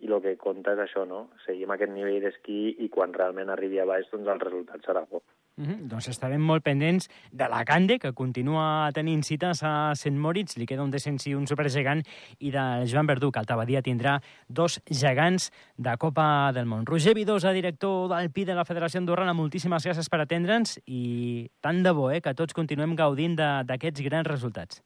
i 0.00 0.10
el 0.10 0.18
que 0.24 0.34
compta 0.40 0.74
és 0.74 0.82
això, 0.82 1.06
no? 1.06 1.28
Seguir 1.46 1.68
amb 1.68 1.76
aquest 1.76 1.94
nivell 1.94 2.18
d'esquí 2.24 2.60
i 2.82 2.90
quan 2.90 3.14
realment 3.14 3.54
arribi 3.54 3.78
a 3.78 3.86
baix, 3.86 4.10
doncs 4.10 4.34
el 4.34 4.42
resultat 4.42 4.82
serà 4.88 5.06
bo. 5.10 5.22
Mm 5.62 5.68
-hmm. 5.68 5.88
Doncs 5.88 6.08
estarem 6.08 6.40
molt 6.40 6.64
pendents 6.64 7.08
de 7.30 7.48
la 7.48 7.64
Cande, 7.64 7.98
que 7.98 8.12
continua 8.12 8.90
tenint 8.92 9.22
cites 9.22 9.62
a 9.62 9.94
Sant 9.94 10.18
Moritz, 10.18 10.56
li 10.56 10.66
queda 10.66 10.82
un 10.82 10.90
descens 10.90 11.26
i 11.26 11.34
un 11.34 11.46
supergegant, 11.46 12.02
i 12.38 12.50
de 12.50 12.84
Joan 12.86 13.06
Verdú, 13.06 13.30
que 13.30 13.38
al 13.38 13.46
Tabadia 13.46 13.82
tindrà 13.82 14.20
dos 14.48 14.80
gegants 14.86 15.52
de 15.76 15.96
Copa 15.96 16.50
del 16.52 16.66
Món. 16.66 16.84
Roger 16.86 17.14
Vidosa, 17.14 17.52
director 17.52 18.08
del 18.08 18.30
PI 18.30 18.44
de 18.44 18.54
la 18.54 18.64
Federació 18.64 18.98
Andorrana, 18.98 19.32
moltíssimes 19.32 19.86
gràcies 19.86 20.08
per 20.10 20.20
atendre'ns 20.20 20.80
i 20.86 21.48
tant 21.60 21.82
de 21.82 21.92
bo 21.92 22.10
eh, 22.10 22.20
que 22.20 22.34
tots 22.34 22.54
continuem 22.54 22.96
gaudint 22.96 23.36
d'aquests 23.36 24.02
grans 24.02 24.26
resultats. 24.26 24.82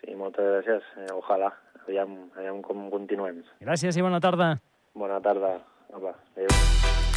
Sí, 0.00 0.14
moltes 0.14 0.44
gràcies. 0.44 0.82
Eh, 0.96 1.14
ojalà. 1.14 1.52
Aviam, 1.86 2.30
aviam 2.36 2.62
com 2.62 2.90
continuem. 2.90 3.44
Gràcies 3.60 3.96
i 3.96 4.02
bona 4.02 4.20
tarda. 4.20 4.58
Bona 4.94 5.20
tarda. 5.20 5.60
Apa, 5.94 6.16
adéu. 6.34 7.15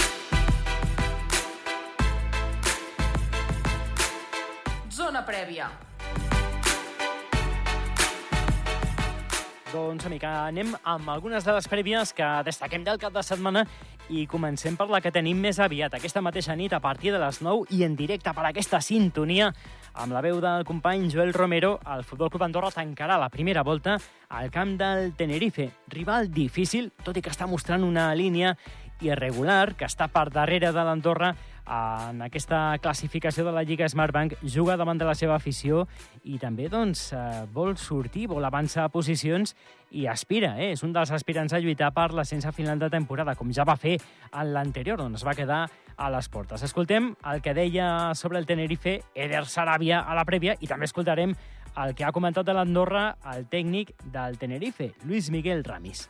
Zona 4.99 5.21
prèvia. 5.23 5.69
Doncs, 9.71 10.03
amica, 10.09 10.31
anem 10.49 10.73
amb 10.83 11.11
algunes 11.13 11.45
de 11.45 11.53
les 11.55 11.69
prèvies 11.71 12.11
que 12.17 12.27
destaquem 12.43 12.83
del 12.83 12.99
cap 12.99 13.13
de 13.15 13.23
setmana 13.23 13.61
i 14.11 14.25
comencem 14.27 14.75
per 14.75 14.89
la 14.91 14.99
que 14.99 15.13
tenim 15.15 15.39
més 15.39 15.61
aviat, 15.63 15.93
aquesta 15.95 16.23
mateixa 16.25 16.57
nit 16.59 16.75
a 16.75 16.81
partir 16.83 17.13
de 17.13 17.21
les 17.21 17.39
9 17.45 17.69
i 17.77 17.85
en 17.87 17.95
directe 17.95 18.33
per 18.35 18.43
aquesta 18.49 18.81
sintonia 18.83 19.53
amb 19.93 20.17
la 20.17 20.23
veu 20.25 20.41
del 20.43 20.65
company 20.67 21.07
Joel 21.13 21.31
Romero, 21.37 21.77
el 21.95 22.03
Futbol 22.03 22.33
Club 22.33 22.43
Andorra 22.49 22.73
tancarà 22.75 23.15
la 23.21 23.29
primera 23.31 23.63
volta 23.63 23.95
al 24.27 24.51
camp 24.51 24.75
del 24.81 25.13
Tenerife. 25.15 25.69
Rival 25.95 26.27
difícil, 26.33 26.91
tot 27.05 27.15
i 27.15 27.23
que 27.23 27.31
està 27.31 27.47
mostrant 27.47 27.87
una 27.87 28.09
línia 28.19 28.57
irregular 28.99 29.77
que 29.79 29.87
està 29.87 30.09
per 30.11 30.27
darrere 30.33 30.73
de 30.75 30.83
l'Andorra 30.83 31.31
en 31.69 32.21
aquesta 32.25 32.77
classificació 32.81 33.45
de 33.45 33.53
la 33.53 33.63
Lliga 33.63 33.87
Smartbank, 33.89 34.39
juga 34.41 34.77
davant 34.77 34.97
de 34.97 35.05
la 35.05 35.15
seva 35.15 35.35
afició 35.37 35.85
i 36.23 36.39
també 36.41 36.67
doncs, 36.69 37.11
eh, 37.13 37.45
vol 37.53 37.77
sortir, 37.77 38.27
vol 38.27 38.45
avançar 38.45 38.87
a 38.87 38.93
posicions 38.93 39.55
i 39.91 40.07
aspira, 40.09 40.55
eh? 40.57 40.71
és 40.73 40.83
un 40.83 40.93
dels 40.93 41.11
aspirants 41.11 41.53
a 41.53 41.61
lluitar 41.61 41.91
per 41.93 42.09
l'ascens 42.13 42.45
a 42.45 42.51
final 42.51 42.79
de 42.79 42.89
temporada, 42.89 43.35
com 43.35 43.53
ja 43.53 43.65
va 43.65 43.77
fer 43.77 43.97
en 44.31 44.53
l'anterior, 44.53 45.01
on 45.01 45.15
es 45.15 45.25
va 45.25 45.37
quedar 45.37 45.67
a 45.99 46.09
les 46.09 46.29
portes. 46.29 46.63
Escoltem 46.63 47.13
el 47.31 47.41
que 47.41 47.53
deia 47.53 48.13
sobre 48.15 48.39
el 48.39 48.47
Tenerife 48.49 49.01
Eder 49.13 49.45
Sarabia 49.45 50.01
a 50.01 50.15
la 50.17 50.25
prèvia 50.25 50.55
i 50.59 50.67
també 50.67 50.89
escoltarem 50.89 51.35
el 51.79 51.95
que 51.95 52.05
ha 52.05 52.15
comentat 52.15 52.47
de 52.47 52.55
l'Andorra 52.55 53.11
el 53.35 53.45
tècnic 53.51 53.93
del 54.05 54.39
Tenerife, 54.41 54.93
Luis 55.05 55.29
Miguel 55.29 55.63
Ramis. 55.63 56.09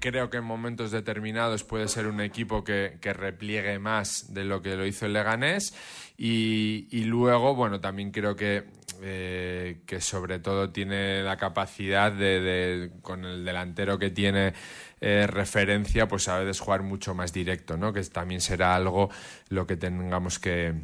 Creo 0.00 0.30
que 0.30 0.36
en 0.36 0.44
momentos 0.44 0.92
determinados 0.92 1.64
puede 1.64 1.88
ser 1.88 2.06
un 2.06 2.20
equipo 2.20 2.62
que, 2.62 2.98
repliegue 3.02 3.78
más 3.78 4.32
de 4.32 4.44
lo 4.44 4.62
que 4.62 4.76
lo 4.76 4.86
hizo 4.86 5.06
el 5.06 5.12
Leganés 5.12 5.74
y, 6.16 7.04
luego, 7.04 7.54
bueno, 7.54 7.80
también 7.80 8.12
creo 8.12 8.36
que, 8.36 8.64
eh, 9.02 9.80
que 9.86 10.00
sobre 10.00 10.38
todo 10.38 10.70
tiene 10.70 11.22
la 11.22 11.36
capacidad 11.36 12.12
de, 12.12 12.92
con 13.02 13.24
el 13.24 13.44
delantero 13.44 13.98
que 13.98 14.10
tiene 14.10 14.54
eh, 15.00 15.26
referencia, 15.26 16.06
pues 16.06 16.28
a 16.28 16.38
veces 16.38 16.60
jugar 16.60 16.82
mucho 16.82 17.14
más 17.14 17.32
directo, 17.32 17.76
¿no? 17.76 17.92
Que 17.92 18.02
también 18.04 18.40
será 18.40 18.76
algo 18.76 19.10
lo 19.48 19.66
que 19.66 19.76
tengamos 19.76 20.38
que, 20.38 20.74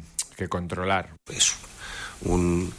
controlar. 0.49 1.15
Es 1.27 1.57
un, 2.21 2.73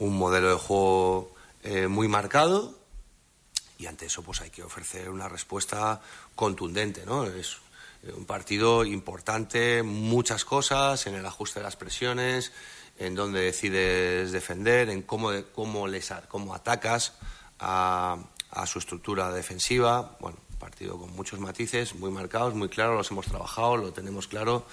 modelo 0.00 0.50
de 0.50 0.56
juego 0.56 1.34
eh, 1.64 1.88
muy 1.88 2.08
marcado 2.08 2.77
y 3.78 3.86
ante 3.86 4.06
eso 4.06 4.22
pues 4.22 4.40
hay 4.40 4.50
que 4.50 4.62
ofrecer 4.62 5.08
una 5.08 5.28
respuesta 5.28 6.00
contundente, 6.34 7.06
¿no? 7.06 7.24
Es 7.24 7.58
un 8.16 8.26
partido 8.26 8.84
importante, 8.84 9.82
muchas 9.82 10.44
cosas, 10.44 11.06
en 11.06 11.14
el 11.14 11.24
ajuste 11.24 11.60
de 11.60 11.64
las 11.64 11.76
presiones, 11.76 12.52
en 12.98 13.14
dónde 13.14 13.40
decides 13.40 14.32
defender, 14.32 14.90
en 14.90 15.02
cómo, 15.02 15.30
cómo, 15.54 15.86
les, 15.86 16.12
cómo 16.28 16.54
atacas 16.54 17.14
a, 17.58 18.18
a 18.50 18.66
su 18.66 18.78
estructura 18.78 19.32
defensiva. 19.32 20.16
Bueno, 20.20 20.38
partido 20.58 20.98
con 20.98 21.14
muchos 21.14 21.38
matices, 21.38 21.94
muy 21.94 22.10
marcados, 22.10 22.54
muy 22.54 22.68
claros, 22.68 22.96
los 22.96 23.10
hemos 23.10 23.26
trabajado, 23.26 23.76
lo 23.76 23.92
tenemos 23.92 24.26
claro. 24.26 24.66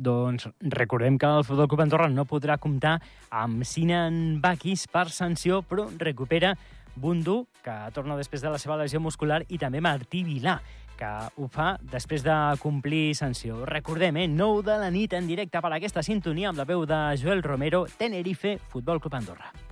Doncs 0.00 0.48
recordem 0.60 1.18
que 1.18 1.26
el 1.26 1.44
Futbol 1.44 1.68
Club 1.68 1.82
Andorra 1.84 2.08
no 2.08 2.24
podrà 2.24 2.56
comptar 2.56 3.02
amb 3.28 3.66
Sinan 3.68 4.40
Bakis 4.40 4.86
per 4.88 5.10
sanció, 5.12 5.60
però 5.60 5.90
recupera 6.00 6.54
Bundu, 6.96 7.46
que 7.64 7.76
torna 7.94 8.18
després 8.18 8.42
de 8.42 8.50
la 8.52 8.58
seva 8.58 8.78
lesió 8.80 9.00
muscular, 9.00 9.42
i 9.48 9.58
també 9.58 9.80
Martí 9.80 10.24
Vilà, 10.24 10.58
que 11.00 11.10
ho 11.40 11.48
fa 11.48 11.72
després 11.80 12.22
de 12.26 12.36
complir 12.60 13.14
sanció. 13.16 13.64
Recordem, 13.64 14.16
eh, 14.16 14.28
9 14.28 14.62
de 14.62 14.78
la 14.78 14.90
nit 14.90 15.16
en 15.16 15.26
directe 15.26 15.60
per 15.60 15.72
aquesta 15.72 16.02
sintonia 16.02 16.50
amb 16.50 16.58
la 16.58 16.68
veu 16.68 16.84
de 16.84 17.00
Joel 17.16 17.42
Romero, 17.42 17.86
Tenerife, 17.96 18.58
Futbol 18.68 19.00
Club 19.00 19.14
Andorra. 19.14 19.69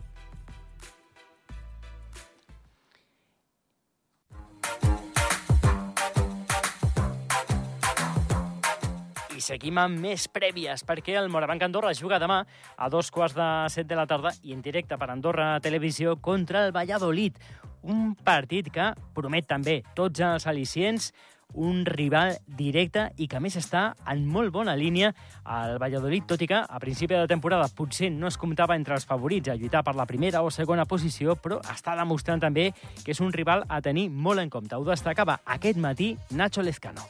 I 9.39 9.43
seguim 9.45 9.79
amb 9.79 10.01
més 10.03 10.25
prèvies, 10.35 10.83
perquè 10.83 11.15
el 11.21 11.29
Morabanc 11.31 11.63
Andorra 11.63 11.93
juga 11.95 12.19
demà 12.19 12.41
a 12.75 12.89
dos 12.91 13.13
quarts 13.15 13.37
de 13.37 13.47
set 13.71 13.87
de 13.87 13.95
la 13.95 14.07
tarda 14.11 14.33
i 14.43 14.51
en 14.57 14.65
directe 14.65 14.99
per 14.99 15.13
Andorra 15.13 15.61
Televisió 15.63 16.17
contra 16.19 16.65
el 16.67 16.73
Valladolid. 16.75 17.39
Un 17.87 18.17
partit 18.27 18.73
que 18.75 18.89
promet 19.15 19.47
també 19.47 19.85
tots 19.95 20.25
els 20.27 20.49
al·licients 20.51 21.13
un 21.55 21.85
rival 21.87 22.35
directe 22.59 23.07
i 23.17 23.29
que 23.29 23.39
a 23.39 23.41
més 23.41 23.55
està 23.61 23.95
en 24.11 24.27
molt 24.27 24.51
bona 24.53 24.75
línia 24.77 25.13
al 25.45 25.79
Valladolid, 25.79 26.27
tot 26.29 26.43
i 26.43 26.51
que 26.51 26.59
a 26.59 26.81
principi 26.83 27.15
de 27.15 27.31
temporada 27.31 27.71
potser 27.71 28.11
no 28.11 28.27
es 28.27 28.37
comptava 28.37 28.77
entre 28.77 28.99
els 28.99 29.07
favorits 29.07 29.55
a 29.55 29.57
lluitar 29.57 29.85
per 29.87 29.95
la 29.95 30.09
primera 30.11 30.43
o 30.43 30.51
segona 30.51 30.85
posició, 30.85 31.39
però 31.39 31.63
està 31.71 31.95
demostrant 31.97 32.43
també 32.43 32.73
que 33.05 33.15
és 33.15 33.23
un 33.23 33.33
rival 33.33 33.65
a 33.69 33.81
tenir 33.81 34.09
molt 34.11 34.43
en 34.43 34.51
compte. 34.51 34.75
Ho 34.75 34.85
destacava 34.85 35.41
aquest 35.47 35.79
matí 35.79 36.17
Nacho 36.35 36.67
Lezcano. 36.67 37.07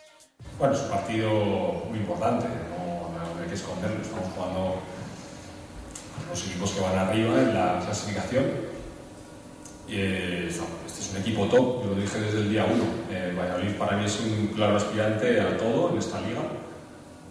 Bueno, 0.58 0.74
es 0.74 0.80
un 0.82 0.90
partido 0.90 1.30
muy 1.88 1.98
importante, 1.98 2.46
no, 2.46 3.40
hay 3.42 3.48
que 3.48 3.54
esconderlo. 3.54 4.00
Estamos 4.00 4.28
jugando 4.34 4.76
los 6.30 6.46
equipos 6.46 6.70
que 6.72 6.80
van 6.80 6.98
arriba 6.98 7.40
en 7.40 7.54
la 7.54 7.80
clasificación. 7.84 8.44
Eh, 9.88 10.46
este 10.48 11.00
es 11.00 11.10
un 11.12 11.16
equipo 11.18 11.46
top, 11.46 11.82
yo 11.84 11.90
lo 11.90 12.00
dije 12.00 12.20
desde 12.20 12.38
el 12.38 12.50
día 12.50 12.64
uno. 12.66 12.84
Eh, 13.10 13.34
Valladolid 13.36 13.72
para 13.76 13.96
mí 13.96 14.04
es 14.04 14.20
un 14.20 14.48
claro 14.48 14.76
aspirante 14.76 15.40
a 15.40 15.56
todo 15.56 15.90
en 15.90 15.98
esta 15.98 16.20
liga. 16.20 16.40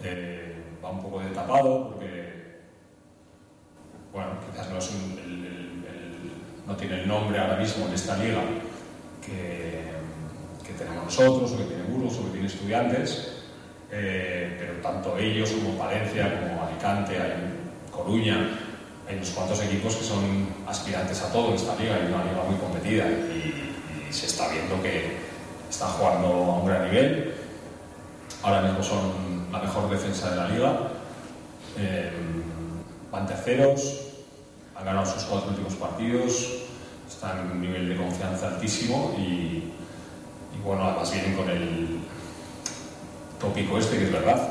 Eh, 0.04 0.56
va 0.84 0.92
un 0.92 1.02
poco 1.02 1.20
de 1.20 1.30
tapado 1.30 1.90
porque, 1.92 2.60
bueno, 4.12 4.32
quizás 4.52 4.70
no, 4.70 4.78
es 4.80 4.90
un- 4.92 5.20
el- 5.20 6.68
no 6.68 6.76
tiene 6.76 7.02
el 7.04 7.08
nombre 7.08 7.40
ahora 7.40 7.56
mismo 7.58 7.88
en 7.88 7.94
esta 7.94 8.18
liga 8.18 8.42
que 10.68 10.74
tenemos 10.74 11.06
nosotros, 11.06 11.52
o 11.54 11.58
que 11.58 11.64
tiene 11.64 11.84
Burgos, 11.84 12.18
o 12.18 12.26
que 12.26 12.32
tiene 12.32 12.48
estudiantes, 12.48 13.34
eh, 13.92 14.58
pero 14.60 14.74
tanto 14.82 15.18
ellos 15.18 15.50
como 15.52 15.78
Palencia, 15.78 16.42
como 16.42 16.64
Alicante, 16.64 17.18
hay 17.18 17.34
Coruña, 17.92 18.60
hay 19.08 19.16
unos 19.16 19.30
cuantos 19.30 19.64
equipos 19.64 19.96
que 19.96 20.04
son 20.04 20.48
aspirantes 20.68 21.22
a 21.22 21.32
todo 21.32 21.50
en 21.50 21.56
esta 21.56 21.76
liga, 21.76 21.98
y 21.98 22.12
una 22.12 22.26
liga 22.26 22.44
muy 22.44 22.58
competida 22.58 23.08
y, 23.08 23.74
y 24.10 24.14
se 24.14 24.26
está 24.26 24.50
viendo 24.50 24.82
que 24.84 25.18
están 25.70 25.90
jugando 25.90 26.28
a 26.28 26.60
un 26.60 26.68
gran 26.68 26.86
nivel. 26.86 27.34
Ahora 28.44 28.62
mismo 28.62 28.84
son 28.84 29.48
la 29.52 29.60
mejor 29.60 29.90
defensa 29.90 30.30
de 30.30 30.36
la 30.36 30.48
liga, 30.50 30.80
eh, 31.80 32.12
van 33.12 33.26
terceros, 33.26 34.04
han 34.76 34.86
ganado 34.86 35.06
sus 35.06 35.24
cuatro 35.24 35.50
últimos 35.50 35.74
partidos, 35.76 36.64
están 37.08 37.40
en 37.40 37.52
un 37.52 37.62
nivel 37.62 37.90
de 37.90 37.96
confianza 37.96 38.50
altísimo 38.50 39.16
y 39.18 39.74
bueno, 40.68 40.84
además 40.84 41.12
vienen 41.14 41.34
con 41.34 41.50
el 41.50 42.00
tópico 43.40 43.78
este, 43.78 43.98
que 43.98 44.04
es 44.04 44.12
verdad, 44.12 44.50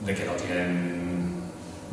de 0.00 0.14
que 0.14 0.24
no 0.24 0.32
tienen 0.32 1.42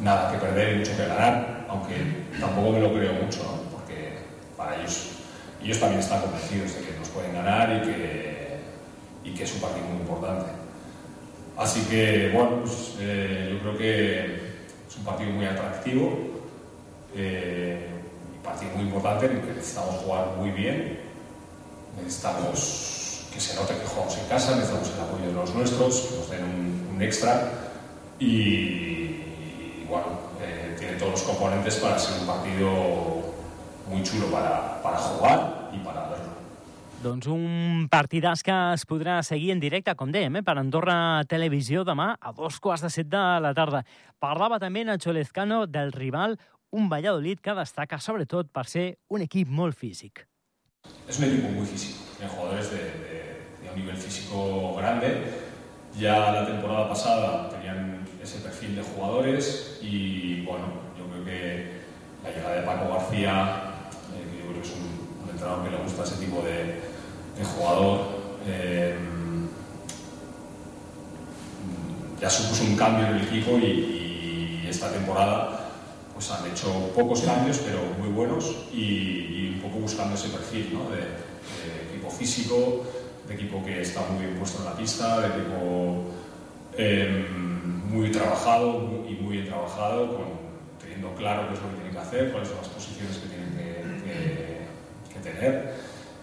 nada 0.02 0.32
que 0.32 0.38
perder 0.38 0.76
y 0.76 0.80
mucho 0.80 0.96
que 0.96 1.06
ganar, 1.06 1.66
aunque 1.68 1.96
tampoco 2.40 2.72
me 2.72 2.80
lo 2.80 2.94
creo 2.94 3.14
mucho, 3.14 3.66
porque 3.74 4.20
para 4.56 4.78
ellos, 4.78 5.10
ellos 5.62 5.78
también 5.78 6.00
están 6.00 6.22
convencidos 6.22 6.76
de 6.76 6.82
que 6.82 6.98
nos 6.98 7.10
pueden 7.10 7.34
ganar 7.34 7.70
y 7.84 7.88
que, 7.88 8.60
y 9.26 9.34
que 9.34 9.44
es 9.44 9.54
un 9.56 9.60
partido 9.60 9.86
muy 9.86 9.98
importante. 9.98 10.50
Así 11.58 11.82
que, 11.82 12.32
bueno, 12.34 12.62
pues, 12.62 12.96
eh, 13.00 13.50
yo 13.52 13.60
creo 13.60 13.78
que 13.78 14.26
es 14.88 14.98
un 14.98 15.04
partido 15.04 15.32
muy 15.32 15.46
atractivo, 15.46 16.18
eh, 17.14 17.88
un 18.38 18.42
partido 18.42 18.72
muy 18.76 18.86
importante 18.86 19.26
en 19.26 19.32
el 19.34 19.42
que 19.42 19.54
necesitamos 19.56 19.96
jugar 19.96 20.28
muy 20.38 20.52
bien, 20.52 21.09
necesitamos 21.98 23.28
que 23.34 23.40
se 23.40 23.56
note 23.56 23.74
que 23.74 23.86
jugamos 23.86 24.18
en 24.18 24.28
casa, 24.28 24.56
necesitamos 24.56 24.92
el 24.94 25.02
apoyo 25.02 25.26
de 25.28 25.34
los 25.34 25.54
nuestros, 25.56 26.02
que 26.02 26.16
nos 26.18 26.30
den 26.30 26.44
un, 26.44 26.96
un 26.96 27.02
extra 27.02 27.52
y, 28.20 28.26
y, 28.26 29.86
bueno, 29.88 30.08
eh, 30.42 30.76
tiene 30.78 30.94
todos 30.98 31.12
los 31.12 31.24
componentes 31.24 31.76
para 31.78 31.98
ser 31.98 32.20
un 32.22 32.28
partido 32.28 32.70
muy 33.90 34.04
chulo 34.04 34.28
para, 34.28 34.82
para 34.82 34.98
jugar 34.98 35.70
y 35.74 35.80
para 35.80 36.02
verlo. 36.10 36.30
Doncs 37.00 37.30
un 37.32 37.88
partidàs 37.88 38.42
que 38.44 38.52
es 38.76 38.84
podrà 38.84 39.22
seguir 39.24 39.54
en 39.54 39.62
directe, 39.64 39.94
com 39.96 40.12
dèiem, 40.12 40.36
eh, 40.36 40.44
per 40.44 40.58
Andorra 40.60 41.24
Televisió 41.32 41.86
demà 41.88 42.10
a 42.20 42.34
dos 42.36 42.60
quarts 42.60 42.84
de 42.84 42.92
set 42.92 43.08
de 43.08 43.22
la 43.40 43.54
tarda. 43.56 43.86
Parlava 44.20 44.60
també 44.60 44.84
Nacho 44.84 45.16
Lezcano 45.16 45.64
del 45.66 45.94
rival, 45.96 46.36
un 46.76 46.90
Valladolid 46.92 47.40
que 47.40 47.56
destaca 47.56 48.02
sobretot 48.04 48.52
per 48.52 48.68
ser 48.68 48.90
un 49.08 49.24
equip 49.24 49.48
molt 49.48 49.80
físic. 49.80 50.29
Es 51.10 51.18
un 51.18 51.24
equipo 51.26 51.50
muy 51.50 51.66
físico, 51.66 52.04
tiene 52.18 52.32
jugadores 52.32 52.70
de, 52.70 53.10
un 53.68 53.80
nivel 53.80 53.98
físico 53.98 54.76
grande. 54.76 55.24
Ya 56.00 56.32
la 56.32 56.46
temporada 56.46 56.88
pasada 56.88 57.50
tenían 57.50 58.06
ese 58.22 58.38
perfil 58.40 58.76
de 58.76 58.84
jugadores 58.84 59.80
y 59.82 60.46
bueno, 60.46 60.66
yo 60.96 61.06
creo 61.08 61.26
que 61.26 61.80
la 62.24 62.30
llegada 62.30 62.56
de 62.56 62.62
Paco 62.62 62.94
García, 62.94 63.64
eh, 64.14 64.38
yo 64.38 64.52
creo 64.52 64.62
que 64.62 64.68
es 64.68 64.76
un, 64.76 65.32
entrenador 65.32 65.64
que 65.64 65.72
le 65.72 65.78
gusta 65.78 66.04
ese 66.04 66.24
tipo 66.24 66.44
de, 66.44 66.80
jugador, 67.44 68.02
eh, 68.46 68.96
ya 72.22 72.30
supuso 72.30 72.66
un 72.66 72.76
cambio 72.76 73.08
en 73.08 73.16
el 73.16 73.24
equipo 73.24 73.58
y 73.58 74.66
esta 74.70 74.92
temporada 74.92 75.69
pues 76.20 76.32
han 76.32 76.52
hecho 76.52 76.92
pocos 76.94 77.22
cambios 77.22 77.60
pero 77.60 77.80
muy 77.98 78.10
buenos 78.10 78.54
y, 78.74 79.54
un 79.56 79.62
poco 79.62 79.80
buscando 79.80 80.16
ese 80.16 80.28
perfil 80.28 80.70
de, 80.92 81.94
equipo 81.94 82.12
físico, 82.12 82.84
de 83.26 83.36
equipo 83.36 83.64
que 83.64 83.82
está 83.82 84.02
muy 84.12 84.26
bien 84.26 84.38
puesto 84.38 84.60
en 84.60 84.66
la 84.66 84.76
pista, 84.76 85.22
de 85.22 85.28
equipo 85.28 86.04
eh, 86.78 87.26
muy 87.90 88.12
trabajado 88.12 89.06
y 89.08 89.14
muy 89.14 89.38
bien 89.38 89.48
trabajado, 89.48 90.20
teniendo 90.82 91.16
claro 91.16 91.48
qué 91.48 91.54
es 91.54 91.62
lo 91.62 91.70
que 91.70 91.76
tienen 91.76 91.94
que 91.94 92.00
hacer, 92.00 92.32
cuáles 92.34 92.50
son 92.50 92.58
las 92.58 92.68
posiciones 92.68 93.18
que 93.18 93.28
tienen 93.30 94.04
que, 94.04 94.60
tener. 95.24 95.74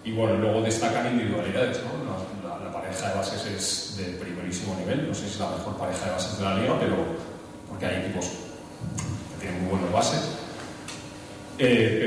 Y 0.04 0.12
bueno, 0.12 0.36
luego 0.36 0.60
destacan 0.62 1.06
individualidades, 1.12 1.80
¿no? 1.84 2.04
La, 2.04 2.48
la- 2.58 2.64
la 2.64 2.72
pareja 2.72 3.08
de 3.10 3.14
bases 3.14 3.46
es 3.46 3.96
de 3.96 4.04
primerísimo 4.18 4.74
nivel, 4.76 5.08
no 5.08 5.14
sé 5.14 5.22
si 5.22 5.34
es 5.34 5.40
la 5.40 5.50
mejor 5.50 5.76
pareja 5.76 6.04
de 6.06 6.10
bases 6.12 6.38
de 6.38 6.44
la 6.44 6.54
liga, 6.58 6.78
pero 6.80 6.96
porque 7.68 7.86
hay 7.86 8.04
equipos 8.04 8.45
muy 9.52 9.70
buenas 9.70 9.92
bases, 9.92 10.20
Eh, 11.58 11.98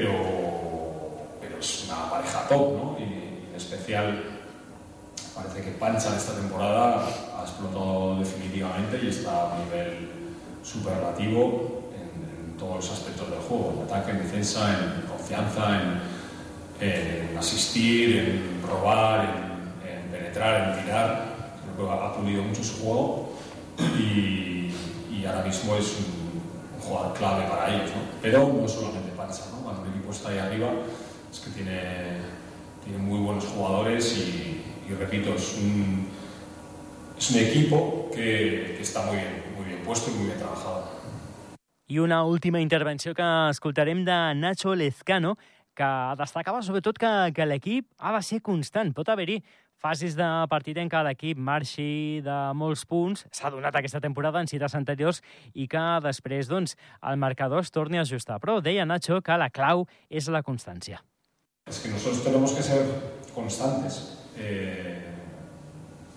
pero, 1.42 1.60
es 1.60 1.86
una 1.86 2.10
pareja 2.10 2.48
top, 2.48 2.78
¿no? 2.78 2.98
Y, 3.00 3.50
en 3.50 3.56
especial 3.56 4.24
parece 5.36 5.62
que 5.62 5.72
Pancha 5.72 6.16
esta 6.16 6.34
temporada 6.34 7.06
ha 7.38 7.42
explotado 7.42 8.20
definitivamente 8.20 9.00
y 9.04 9.10
está 9.10 9.56
a 9.56 9.60
nivel 9.66 10.10
superlativo 10.64 11.92
en, 11.94 12.52
en 12.52 12.58
todos 12.58 12.76
los 12.78 12.92
aspectos 12.92 13.30
del 13.30 13.40
juego, 13.40 13.74
en 13.76 13.84
ataque, 13.84 14.12
en 14.12 14.20
defensa, 14.20 14.70
en 14.72 15.02
confianza, 15.08 15.82
en, 16.82 17.38
asistir, 17.38 18.18
en 18.18 18.62
robar, 18.68 19.26
en, 19.84 19.90
en 19.90 20.12
penetrar, 20.12 20.78
en 20.78 20.84
tirar. 20.84 21.36
Creo 21.76 21.88
que 21.88 21.94
ha, 21.94 22.14
pulido 22.14 22.44
mucho 22.44 22.64
su 22.64 22.82
juego 22.84 23.34
y, 23.98 24.72
y 25.12 25.26
ahora 25.26 25.44
mismo 25.44 25.76
es 25.76 25.98
un 25.98 26.19
jugador 26.90 27.14
clave 27.14 27.46
para 27.48 27.74
ellos. 27.74 27.92
¿no? 27.92 28.02
Pero 28.22 28.52
no 28.52 28.68
solamente 28.68 29.12
Pancha, 29.16 29.44
¿no? 29.52 29.62
cuando 29.62 29.84
un 29.84 29.90
equipo 29.90 30.12
está 30.12 30.30
ahí 30.30 30.40
arriba 30.40 30.72
es 31.32 31.40
que 31.40 31.52
tiene, 31.52 31.82
tiene 32.84 32.98
muy 32.98 33.20
buenos 33.20 33.46
jugadores 33.46 34.18
y, 34.18 34.64
y 34.90 34.94
repito, 34.96 35.36
es 35.36 35.58
un, 35.58 36.08
es 37.18 37.32
un 37.32 37.38
equipo 37.38 38.10
que, 38.12 38.74
que 38.76 38.82
está 38.82 39.06
muy 39.06 39.18
bien, 39.18 39.44
muy 39.56 39.66
bien 39.66 39.84
puesto 39.84 40.10
y 40.10 40.16
muy 40.16 40.26
bien 40.28 40.40
trabajado. 40.40 41.00
I 41.88 41.98
una 42.00 42.24
última 42.24 42.62
intervenció 42.62 43.16
que 43.16 43.24
escoltarem 43.50 44.06
de 44.06 44.36
Nacho 44.36 44.76
Lezcano, 44.76 45.38
que 45.74 45.88
destacava 46.18 46.62
sobretot 46.62 47.00
que, 47.02 47.32
que 47.34 47.46
l'equip 47.46 47.88
ha 47.98 48.14
de 48.14 48.22
ser 48.22 48.44
constant. 48.46 48.94
Pot 48.94 49.10
haver-hi 49.10 49.40
fases 49.80 50.16
de 50.20 50.28
partit 50.52 50.78
en 50.78 50.92
què 50.92 51.02
l'equip 51.08 51.40
marxi 51.40 52.20
de 52.26 52.38
molts 52.60 52.84
punts, 52.90 53.26
s'ha 53.32 53.52
donat 53.54 53.76
aquesta 53.80 54.02
temporada 54.04 54.42
en 54.44 54.50
cites 54.52 54.76
anteriors, 54.76 55.22
i 55.56 55.68
que 55.72 55.86
després 56.04 56.52
doncs, 56.52 56.76
el 57.02 57.20
marcador 57.22 57.64
es 57.64 57.72
torni 57.72 58.00
a 58.00 58.04
ajustar. 58.04 58.40
Però 58.44 58.60
deia 58.62 58.86
Nacho 58.86 59.22
que 59.24 59.38
la 59.40 59.50
clau 59.50 59.86
és 60.10 60.28
la 60.28 60.44
constància. 60.44 61.00
Es 61.70 61.80
que 61.80 61.90
nosotros 61.90 62.24
tenemos 62.24 62.54
que 62.54 62.64
ser 62.64 62.84
constantes. 63.34 64.18
Eh, 64.36 65.06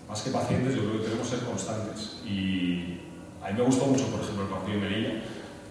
más 0.09 0.21
que 0.21 0.31
pacientes, 0.31 0.75
yo 0.75 0.81
creo 0.81 0.99
que 0.99 1.07
tenemos 1.07 1.29
que 1.29 1.37
ser 1.37 1.45
constantes. 1.45 2.21
Y 2.25 2.99
a 3.41 3.49
mí 3.49 3.57
me 3.57 3.63
gustó 3.63 3.85
mucho, 3.85 4.07
por 4.07 4.21
ejemplo, 4.21 4.43
el 4.43 4.49
partido 4.49 4.79
de 4.79 4.89
Melilla, 4.89 5.13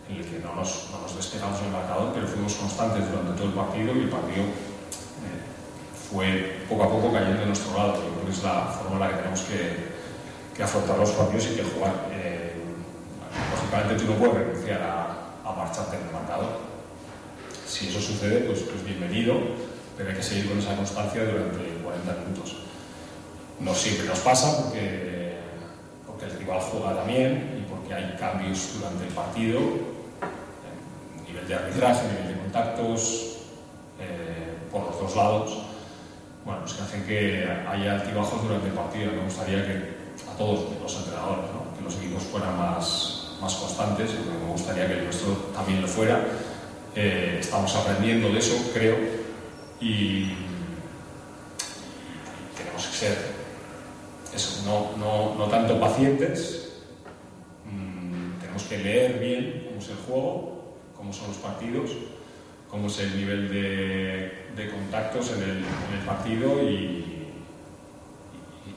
en 0.08 0.16
el 0.16 0.24
que 0.24 0.38
no 0.38 0.54
nos, 0.54 0.90
no 0.92 1.02
nos 1.02 1.16
despegamos 1.16 1.60
el 1.62 1.70
marcador, 1.70 2.12
pero 2.14 2.26
fuimos 2.26 2.54
constantes 2.54 3.10
durante 3.10 3.32
todo 3.32 3.48
el 3.48 3.54
partido 3.54 3.96
y 3.96 4.00
el 4.00 4.08
partido 4.08 4.71
fue 6.12 6.66
poco 6.68 6.84
a 6.84 6.88
poco 6.90 7.12
cayendo 7.12 7.40
de 7.40 7.46
nuestro 7.46 7.76
lado. 7.76 7.94
Yo 7.94 8.10
creo 8.12 8.26
que 8.26 8.32
es 8.32 8.42
la 8.42 8.66
forma 8.66 8.94
en 8.96 9.00
la 9.00 9.08
que 9.08 9.16
tenemos 9.16 9.40
que, 9.42 10.62
afrontar 10.62 10.98
los 10.98 11.10
partidos 11.10 11.46
y 11.46 11.56
que 11.56 11.64
jugar. 11.64 11.94
Eh, 12.12 12.52
lógicamente 13.56 14.04
tú 14.04 14.12
no 14.12 14.18
puedes 14.18 14.34
renunciar 14.34 14.82
a, 14.82 15.08
marcharte 15.56 15.96
en 15.96 16.06
el 16.06 16.12
marcador. 16.12 16.60
Si 17.66 17.88
eso 17.88 18.00
sucede, 18.00 18.40
pues, 18.40 18.60
pues 18.60 18.84
bienvenido, 18.84 19.34
pero 19.96 20.10
hay 20.10 20.16
que 20.16 20.22
seguir 20.22 20.48
con 20.48 20.58
esa 20.58 20.76
constancia 20.76 21.24
durante 21.24 21.82
40 21.82 22.12
minutos. 22.24 22.56
No 23.60 23.74
siempre 23.74 24.06
nos 24.06 24.20
pasa 24.20 24.62
porque, 24.62 25.32
el 26.22 26.38
rival 26.38 26.60
juega 26.60 26.94
también 26.94 27.58
y 27.58 27.68
porque 27.68 27.92
hay 27.92 28.16
cambios 28.16 28.78
durante 28.78 29.08
el 29.08 29.12
partido, 29.12 29.58
nivel 31.26 31.48
de 31.48 31.54
arbitraje, 31.54 32.06
nivel 32.06 32.28
de 32.28 32.40
contactos, 32.42 33.38
eh, 33.98 34.54
por 34.70 34.84
los 34.84 35.00
dos 35.00 35.16
lados, 35.16 35.71
bueno, 36.44 36.60
pues 36.60 36.74
que 36.74 36.82
hacen 36.82 37.04
que 37.04 37.48
haya 37.68 37.94
altibajos 37.94 38.42
durante 38.42 38.68
el 38.68 38.74
partido. 38.74 39.12
Me 39.12 39.24
gustaría 39.24 39.64
que 39.66 40.02
a 40.30 40.36
todos 40.36 40.80
los 40.80 40.96
entrenadores, 40.96 41.44
que 41.76 41.84
los 41.84 41.96
equipos 41.96 42.22
fueran 42.24 42.58
más, 42.58 43.36
más 43.40 43.54
constantes, 43.54 44.10
me 44.12 44.52
gustaría 44.52 44.86
que 44.86 44.94
el 44.94 45.04
nuestro 45.04 45.32
también 45.54 45.80
lo 45.82 45.88
fuera. 45.88 46.24
Eh, 46.94 47.38
estamos 47.40 47.74
aprendiendo 47.74 48.28
de 48.28 48.38
eso, 48.38 48.54
creo, 48.74 48.96
y, 49.80 49.86
y 49.86 50.36
tenemos 52.56 52.86
que 52.86 52.94
ser 52.94 53.16
eso, 54.34 54.62
no, 54.66 54.96
no, 54.98 55.34
no 55.36 55.46
tanto 55.46 55.80
pacientes, 55.80 56.72
mm, 57.64 58.40
tenemos 58.40 58.62
que 58.64 58.78
leer 58.78 59.18
bien 59.18 59.64
cómo 59.66 59.78
es 59.80 59.88
el 59.88 59.96
juego, 59.96 60.76
cómo 60.96 61.12
son 61.12 61.28
los 61.28 61.38
partidos, 61.38 61.90
cómo 62.72 62.86
es 62.86 62.98
el 63.00 63.14
nivel 63.14 63.50
de, 63.50 64.46
de 64.56 64.70
contactos 64.70 65.30
en 65.32 65.42
el, 65.42 66.06
partido 66.06 66.62
y, 66.62 67.18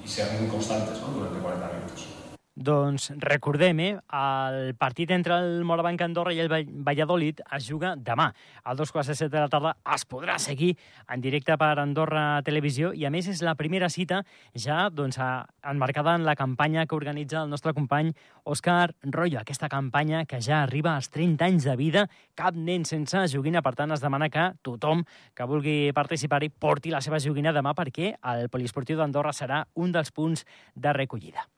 ser 0.05 0.39
muy 0.39 0.47
constantes 0.47 0.99
durante 0.99 1.39
40 1.39 1.71
minutos. 1.73 2.14
Doncs 2.55 3.09
recordem, 3.19 3.79
eh, 3.81 3.97
el 4.15 4.75
partit 4.79 5.09
entre 5.11 5.35
el 5.35 5.65
Morabanc 5.67 5.99
Andorra 6.01 6.31
i 6.31 6.39
el 6.39 6.47
Valladolid 6.47 7.41
es 7.51 7.65
juga 7.67 7.97
demà. 7.97 8.29
Al 8.63 8.77
dos 8.77 8.93
quarts 8.93 9.09
de 9.09 9.15
set 9.15 9.31
de 9.31 9.41
la 9.41 9.49
tarda 9.49 9.73
es 9.93 10.05
podrà 10.07 10.37
seguir 10.39 10.77
en 11.09 11.19
directe 11.19 11.57
per 11.57 11.79
Andorra 11.79 12.41
Televisió 12.43 12.93
i, 12.93 13.03
a 13.03 13.09
més, 13.11 13.27
és 13.27 13.41
la 13.43 13.55
primera 13.55 13.89
cita 13.89 14.21
ja 14.55 14.89
doncs, 14.89 15.19
enmarcada 15.63 16.15
en 16.15 16.23
la 16.23 16.35
campanya 16.35 16.85
que 16.85 16.95
organitza 16.95 17.41
el 17.41 17.49
nostre 17.49 17.73
company 17.73 18.13
Òscar 18.45 18.95
Royo. 19.03 19.39
Aquesta 19.41 19.67
campanya 19.67 20.23
que 20.23 20.39
ja 20.39 20.63
arriba 20.63 20.95
als 20.95 21.09
30 21.09 21.43
anys 21.43 21.65
de 21.65 21.75
vida, 21.75 22.05
cap 22.35 22.55
nen 22.55 22.85
sense 22.85 23.27
joguina, 23.33 23.61
per 23.61 23.75
tant, 23.75 23.91
es 23.91 23.99
demana 23.99 24.29
que 24.29 24.53
tothom 24.63 25.03
que 25.35 25.43
vulgui 25.43 25.91
participar-hi 25.91 26.53
porti 26.55 26.89
la 26.89 27.03
seva 27.03 27.19
joguina 27.19 27.51
demà 27.51 27.75
perquè 27.75 28.15
el 28.23 28.47
Poliesportiu 28.47 28.95
d'Andorra 28.95 29.35
serà 29.35 29.65
un 29.75 29.91
dels 29.91 30.15
punts 30.15 30.47
de 30.73 30.93
recollida. 30.95 31.49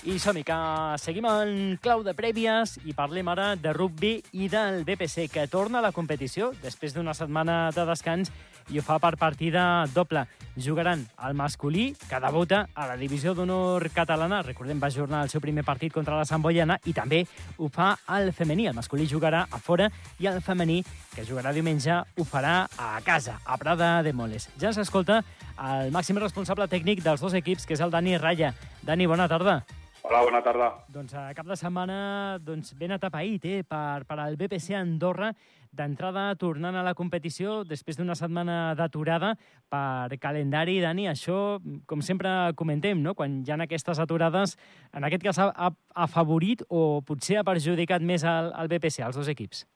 I 0.00 0.16
som-hi, 0.16 0.40
que 0.48 0.56
seguim 0.96 1.26
en 1.28 1.74
clau 1.84 2.00
de 2.00 2.14
prèvies 2.16 2.78
i 2.88 2.94
parlem 2.96 3.28
ara 3.28 3.50
de 3.60 3.74
rugby 3.76 4.14
i 4.32 4.46
del 4.48 4.80
BPC, 4.88 5.26
que 5.28 5.44
torna 5.52 5.82
a 5.82 5.84
la 5.84 5.92
competició 5.92 6.54
després 6.62 6.96
d'una 6.96 7.12
setmana 7.12 7.66
de 7.76 7.84
descans 7.84 8.32
i 8.70 8.78
ho 8.78 8.84
fa 8.86 8.96
per 9.02 9.18
partida 9.20 9.84
doble. 9.92 10.24
Jugaran 10.56 11.02
el 11.26 11.34
masculí, 11.34 11.90
que 12.08 12.20
debuta 12.22 12.62
a 12.74 12.86
la 12.88 12.96
divisió 12.96 13.34
d'honor 13.34 13.90
catalana. 13.92 14.40
Recordem, 14.46 14.80
va 14.80 14.88
ajornar 14.88 15.22
el 15.24 15.32
seu 15.32 15.40
primer 15.40 15.64
partit 15.68 15.92
contra 15.92 16.16
la 16.16 16.24
Sant 16.24 16.40
Boiana 16.40 16.78
i 16.88 16.94
també 16.96 17.26
ho 17.58 17.68
fa 17.68 17.92
el 18.16 18.32
femení. 18.32 18.70
El 18.70 18.78
masculí 18.78 19.08
jugarà 19.10 19.46
a 19.50 19.60
fora 19.60 19.90
i 20.18 20.30
el 20.30 20.40
femení, 20.40 20.80
que 21.14 21.26
jugarà 21.28 21.52
diumenge, 21.52 22.00
ho 22.16 22.24
farà 22.24 22.64
a 22.78 23.00
casa, 23.04 23.40
a 23.44 23.58
Prada 23.58 23.98
de 24.02 24.14
Moles. 24.16 24.48
Ja 24.60 24.72
s'escolta 24.72 25.20
el 25.60 25.92
màxim 25.92 26.16
responsable 26.16 26.68
tècnic 26.72 27.02
dels 27.04 27.20
dos 27.20 27.34
equips, 27.36 27.66
que 27.66 27.76
és 27.76 27.84
el 27.84 27.92
Dani 27.92 28.16
Raya. 28.18 28.54
Dani, 28.80 29.06
bona 29.06 29.28
tarda. 29.28 29.60
Hola, 30.00 30.22
bona 30.24 30.40
tarda. 30.40 30.70
Doncs 30.88 31.12
a 31.14 31.26
cap 31.36 31.44
de 31.44 31.56
setmana 31.58 32.38
doncs, 32.40 32.72
ben 32.80 32.94
atapeït 32.96 33.44
eh, 33.44 33.58
per, 33.68 34.06
per 34.08 34.16
al 34.18 34.38
BPC 34.40 34.72
Andorra, 34.78 35.28
d'entrada 35.76 36.30
tornant 36.40 36.78
a 36.80 36.84
la 36.86 36.94
competició 36.96 37.58
després 37.68 37.98
d'una 37.98 38.16
setmana 38.16 38.72
d'aturada 38.78 39.34
per 39.68 40.16
calendari. 40.22 40.78
Dani, 40.80 41.04
això, 41.10 41.58
com 41.86 42.00
sempre 42.00 42.32
comentem, 42.56 43.02
no? 43.04 43.12
quan 43.14 43.42
hi 43.44 43.52
ha 43.52 43.58
aquestes 43.66 44.00
aturades, 44.00 44.56
en 44.96 45.04
aquest 45.04 45.28
cas 45.28 45.42
ha, 45.44 45.50
ha 45.52 45.70
afavorit 46.08 46.64
o 46.70 47.02
potser 47.06 47.36
ha 47.38 47.44
perjudicat 47.44 48.00
més 48.00 48.24
al, 48.24 48.50
al 48.56 48.72
BPC, 48.72 49.04
als 49.04 49.20
dos 49.20 49.28
equips? 49.28 49.66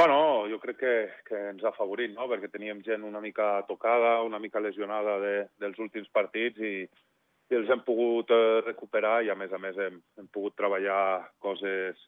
Bueno, 0.00 0.48
jo 0.48 0.56
crec 0.62 0.80
que, 0.80 0.96
que 1.28 1.44
ens 1.50 1.62
ha 1.66 1.74
afavorit, 1.74 2.14
no? 2.16 2.24
perquè 2.32 2.48
teníem 2.48 2.80
gent 2.86 3.04
una 3.04 3.20
mica 3.20 3.58
tocada, 3.68 4.22
una 4.24 4.40
mica 4.40 4.64
lesionada 4.64 5.20
de, 5.20 5.36
dels 5.60 5.78
últims 5.82 6.08
partits 6.14 6.64
i, 6.64 6.88
i 7.50 7.58
els 7.58 7.70
hem 7.72 7.82
pogut 7.86 8.30
eh, 8.34 8.60
recuperar 8.66 9.20
i, 9.24 9.30
a 9.32 9.36
més 9.38 9.52
a 9.52 9.58
més, 9.62 9.78
hem, 9.78 9.98
hem 10.18 10.28
pogut 10.34 10.56
treballar 10.58 11.26
coses, 11.42 11.98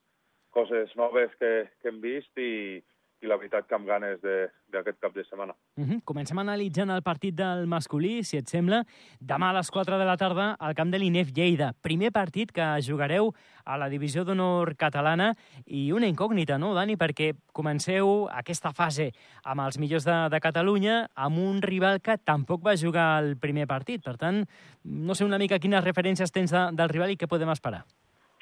coses 0.55 0.93
noves 0.99 1.35
que, 1.41 1.53
que 1.83 1.91
hem 1.91 2.01
vist 2.03 2.39
i, 2.39 2.79
i 3.23 3.31
la 3.31 3.39
veritat 3.39 3.69
que 3.69 3.77
amb 3.77 3.87
ganes 3.87 4.21
d'aquest 4.23 4.99
cap 5.01 5.15
de 5.15 5.25
setmana. 5.25 5.55
Uh 5.77 5.85
-huh. 5.85 6.01
Comencem 6.05 6.39
analitzant 6.39 6.91
el 6.91 7.03
partit 7.03 7.35
del 7.35 7.67
masculí, 7.67 8.23
si 8.25 8.37
et 8.37 8.49
sembla. 8.49 8.85
Demà 9.21 9.51
a 9.51 9.53
les 9.53 9.71
4 9.71 9.99
de 9.99 10.05
la 10.05 10.17
tarda 10.17 10.57
al 10.59 10.75
camp 10.75 10.91
de 10.91 10.99
l'INEF 10.99 11.31
Lleida. 11.33 11.73
Primer 11.81 12.11
partit 12.11 12.53
que 12.53 12.83
jugareu 12.83 13.33
a 13.65 13.77
la 13.77 13.89
divisió 13.89 14.25
d'honor 14.25 14.75
catalana 14.77 15.35
i 15.67 15.93
una 15.93 16.07
incògnita, 16.07 16.59
no, 16.59 16.75
Dani? 16.75 16.97
Perquè 16.97 17.35
comenceu 17.53 18.29
aquesta 18.31 18.73
fase 18.73 19.13
amb 19.45 19.61
els 19.61 19.79
millors 19.79 20.05
de, 20.05 20.29
de 20.29 20.41
Catalunya 20.41 21.09
amb 21.15 21.39
un 21.39 21.63
rival 21.63 22.01
que 22.01 22.19
tampoc 22.19 22.63
va 22.67 22.77
jugar 22.77 23.23
el 23.23 23.37
primer 23.37 23.67
partit. 23.67 24.03
Per 24.03 24.17
tant, 24.17 24.45
no 24.85 25.15
sé 25.15 25.25
una 25.25 25.39
mica 25.39 25.59
quines 25.59 25.85
referències 25.85 26.33
tens 26.33 26.51
de, 26.51 26.71
del 26.73 26.89
rival 26.89 27.11
i 27.11 27.17
què 27.17 27.29
podem 27.29 27.51
esperar. 27.51 27.85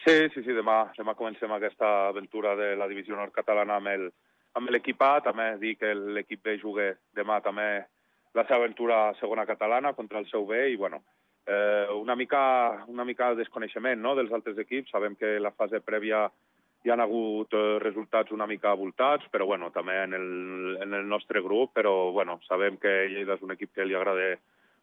Sí, 0.04 0.16
sí, 0.32 0.40
sí, 0.42 0.52
demà, 0.56 0.86
demà 0.96 1.14
comencem 1.14 1.52
aquesta 1.52 2.08
aventura 2.08 2.54
de 2.56 2.74
la 2.76 2.88
divisió 2.88 3.16
nord 3.18 3.34
catalana 3.36 3.76
amb 3.76 3.90
el, 3.92 4.06
amb 4.58 4.70
l'equip 4.70 5.00
A, 5.02 5.20
també 5.24 5.52
dir 5.60 5.76
que 5.78 5.94
l'equip 5.94 6.42
B 6.44 6.58
juga 6.62 6.92
demà 7.16 7.40
també 7.44 7.68
la 8.34 8.44
seva 8.46 8.62
aventura 8.62 9.00
segona 9.20 9.46
catalana 9.46 9.92
contra 9.94 10.18
el 10.18 10.28
seu 10.30 10.46
B 10.46 10.60
i, 10.72 10.76
bueno, 10.76 11.02
eh, 11.46 11.86
una, 11.94 12.16
mica, 12.16 12.84
una 12.88 13.04
mica 13.04 13.30
de 13.30 13.42
desconeixement 13.42 14.00
no, 14.00 14.14
dels 14.14 14.32
altres 14.32 14.58
equips. 14.58 14.92
Sabem 14.94 15.16
que 15.18 15.38
la 15.42 15.54
fase 15.56 15.82
prèvia 15.82 16.28
hi 16.84 16.92
han 16.92 17.02
hagut 17.02 17.52
eh, 17.54 17.78
resultats 17.82 18.32
una 18.32 18.46
mica 18.46 18.74
voltats, 18.78 19.26
però 19.32 19.46
bueno, 19.46 19.70
també 19.74 19.98
en 20.04 20.14
el, 20.16 20.30
en 20.80 20.94
el 20.94 21.08
nostre 21.08 21.42
grup, 21.44 21.74
però 21.76 22.12
bueno, 22.12 22.38
sabem 22.48 22.78
que 22.80 23.10
Lleida 23.10 23.36
és 23.36 23.44
un 23.46 23.54
equip 23.56 23.74
que 23.74 23.86
li 23.86 23.98
agrada 23.98 24.34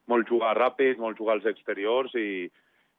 molt 0.07 0.27
jugar 0.29 0.55
ràpid, 0.55 0.99
molt 1.01 1.17
jugar 1.19 1.37
als 1.37 1.47
exteriors 1.49 2.13
i, 2.15 2.47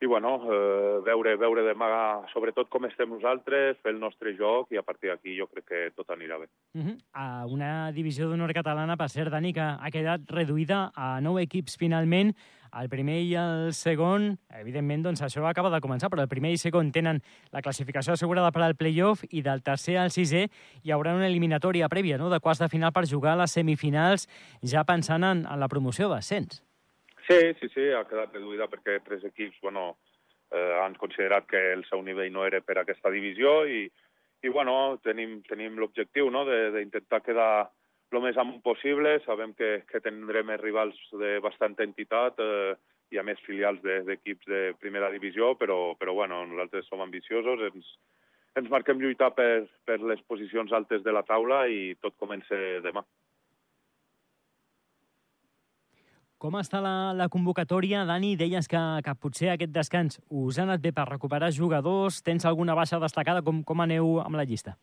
i 0.00 0.06
bueno, 0.06 0.36
eh, 0.46 1.00
veure, 1.06 1.34
veure 1.36 1.64
demà 1.66 1.88
sobretot 2.32 2.68
com 2.70 2.86
estem 2.86 3.10
nosaltres, 3.10 3.80
fer 3.82 3.92
el 3.94 3.98
nostre 3.98 4.34
joc 4.38 4.70
i 4.72 4.78
a 4.78 4.84
partir 4.86 5.10
d'aquí 5.10 5.34
jo 5.38 5.48
crec 5.50 5.66
que 5.66 5.80
tot 5.96 6.10
anirà 6.14 6.38
bé. 6.38 6.46
Uh 6.74 6.82
-huh. 6.82 6.96
a 7.12 7.46
una 7.46 7.90
divisió 7.92 8.28
d'honor 8.28 8.52
catalana, 8.52 8.96
per 8.96 9.08
cert, 9.08 9.30
Dani, 9.30 9.52
que 9.52 9.60
ha 9.60 9.90
quedat 9.90 10.20
reduïda 10.28 10.92
a 10.94 11.20
nou 11.20 11.38
equips 11.38 11.76
finalment, 11.76 12.34
el 12.72 12.88
primer 12.88 13.22
i 13.22 13.34
el 13.34 13.72
segon, 13.72 14.38
evidentment, 14.50 15.02
doncs 15.02 15.22
això 15.22 15.46
acaba 15.48 15.70
de 15.70 15.80
començar, 15.80 16.10
però 16.10 16.22
el 16.22 16.28
primer 16.28 16.52
i 16.52 16.58
segon 16.58 16.92
tenen 16.92 17.22
la 17.50 17.62
classificació 17.62 18.12
assegurada 18.12 18.52
per 18.52 18.62
al 18.62 18.76
playoff 18.76 19.24
i 19.30 19.42
del 19.42 19.62
tercer 19.62 19.96
al 19.96 20.10
sisè 20.10 20.48
hi 20.82 20.90
haurà 20.90 21.14
una 21.14 21.26
eliminatòria 21.26 21.88
prèvia, 21.88 22.18
no?, 22.18 22.28
de 22.28 22.40
quarts 22.40 22.60
de 22.60 22.68
final 22.68 22.92
per 22.92 23.06
jugar 23.06 23.32
a 23.32 23.42
les 23.42 23.52
semifinals 23.52 24.28
ja 24.62 24.84
pensant 24.84 25.24
en, 25.24 25.46
en 25.46 25.60
la 25.60 25.68
promoció 25.68 26.08
d'ascens. 26.08 26.67
Sí, 27.28 27.40
sí, 27.60 27.68
sí, 27.74 27.82
ha 27.92 28.06
quedat 28.08 28.32
reduïda 28.32 28.70
perquè 28.72 29.02
tres 29.04 29.24
equips 29.28 29.58
bueno, 29.60 29.98
eh, 30.48 30.74
han 30.80 30.94
considerat 30.96 31.44
que 31.50 31.60
el 31.74 31.84
seu 31.84 32.00
nivell 32.02 32.32
no 32.32 32.46
era 32.48 32.62
per 32.64 32.78
a 32.78 32.84
aquesta 32.86 33.12
divisió 33.12 33.66
i, 33.68 33.82
i 34.40 34.48
bueno, 34.48 34.96
tenim, 35.04 35.42
tenim 35.44 35.76
l'objectiu 35.76 36.30
no? 36.32 36.46
d'intentar 36.48 37.20
quedar 37.26 37.50
el 38.16 38.22
més 38.24 38.38
amunt 38.40 38.62
possible. 38.64 39.18
Sabem 39.26 39.52
que, 39.58 39.82
que 39.90 40.00
tindrem 40.00 40.54
rivals 40.62 40.96
de 41.20 41.36
bastanta 41.44 41.84
entitat 41.84 42.40
eh, 42.40 42.72
i 43.12 43.20
a 43.20 43.24
més 43.24 43.40
filials 43.44 43.84
d'equips 43.84 44.48
de, 44.48 44.62
de 44.70 44.78
primera 44.80 45.12
divisió, 45.12 45.52
però, 45.60 45.94
però 46.00 46.16
bueno, 46.16 46.40
nosaltres 46.48 46.88
som 46.88 47.04
ambiciosos, 47.04 47.60
ens, 47.68 47.92
ens 48.56 48.72
marquem 48.72 49.00
lluitar 49.00 49.34
per, 49.36 49.66
per 49.84 50.00
les 50.00 50.24
posicions 50.28 50.72
altes 50.72 51.04
de 51.04 51.12
la 51.12 51.24
taula 51.28 51.66
i 51.68 51.92
tot 52.00 52.16
comença 52.16 52.56
demà. 52.84 53.04
Com 56.38 56.54
està 56.54 56.78
la, 56.78 57.10
la 57.18 57.26
convocatòria? 57.26 58.04
Dani, 58.06 58.36
deies 58.38 58.68
que, 58.70 58.78
que 59.02 59.14
potser 59.18 59.48
aquest 59.50 59.72
descans 59.74 60.20
us 60.30 60.58
ha 60.58 60.66
anat 60.68 60.84
bé 60.84 60.92
per 60.94 61.08
recuperar 61.08 61.48
jugadors. 61.50 62.20
Tens 62.22 62.46
alguna 62.46 62.76
baixa 62.78 63.00
destacada? 63.02 63.42
Com, 63.42 63.64
com 63.66 63.82
aneu 63.82 64.20
amb 64.22 64.38
la 64.38 64.44
llista? 64.46 64.76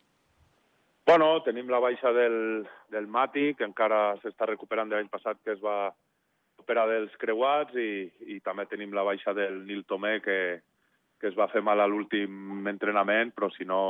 Bueno, 1.08 1.30
tenim 1.46 1.70
la 1.72 1.80
baixa 1.80 2.12
del, 2.12 2.66
del 2.92 3.06
Mati, 3.08 3.54
que 3.56 3.64
encara 3.64 4.18
s'està 4.20 4.50
recuperant 4.50 4.90
de 4.90 4.98
l'any 4.98 5.08
passat, 5.08 5.40
que 5.40 5.54
es 5.54 5.62
va 5.64 5.94
operar 6.60 6.84
dels 6.90 7.14
creuats, 7.22 7.72
i, 7.80 8.04
i 8.36 8.40
també 8.44 8.66
tenim 8.68 8.92
la 8.92 9.06
baixa 9.06 9.32
del 9.32 9.62
Nil 9.64 9.86
Tomé, 9.88 10.18
que, 10.20 10.38
que 11.22 11.30
es 11.30 11.38
va 11.38 11.48
fer 11.48 11.62
mal 11.64 11.80
a 11.80 11.88
l'últim 11.88 12.68
entrenament, 12.68 13.32
però 13.32 13.48
si 13.54 13.64
no, 13.64 13.80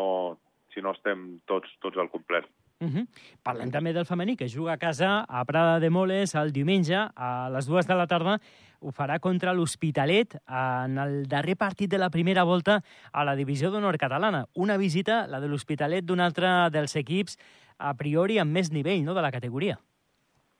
si 0.74 0.84
no 0.84 0.94
estem 0.94 1.40
tots, 1.50 1.72
tots 1.82 1.98
al 1.98 2.12
complet. 2.14 2.46
Uh 2.78 2.88
-huh. 2.88 3.06
Parlem 3.42 3.70
també 3.70 3.92
del 3.92 4.04
femení, 4.04 4.36
que 4.36 4.48
juga 4.48 4.72
a 4.72 4.76
casa 4.76 5.24
a 5.28 5.44
Prada 5.44 5.80
de 5.80 5.88
Moles 5.88 6.34
el 6.34 6.52
diumenge 6.52 7.08
a 7.16 7.48
les 7.50 7.66
dues 7.66 7.86
de 7.86 7.94
la 7.94 8.06
tarda. 8.06 8.38
Ho 8.80 8.92
farà 8.92 9.18
contra 9.18 9.54
l'Hospitalet 9.54 10.36
en 10.46 10.98
el 10.98 11.26
darrer 11.26 11.56
partit 11.56 11.90
de 11.90 11.96
la 11.96 12.10
primera 12.10 12.44
volta 12.44 12.82
a 13.12 13.24
la 13.24 13.34
divisió 13.34 13.70
d'honor 13.70 13.96
catalana. 13.96 14.44
Una 14.54 14.76
visita, 14.76 15.26
la 15.26 15.40
de 15.40 15.48
l'Hospitalet, 15.48 16.04
d'un 16.04 16.20
altre 16.20 16.68
dels 16.70 16.94
equips 16.96 17.38
a 17.78 17.94
priori 17.94 18.38
amb 18.38 18.52
més 18.52 18.70
nivell 18.70 19.02
no, 19.04 19.14
de 19.14 19.22
la 19.22 19.32
categoria. 19.32 19.78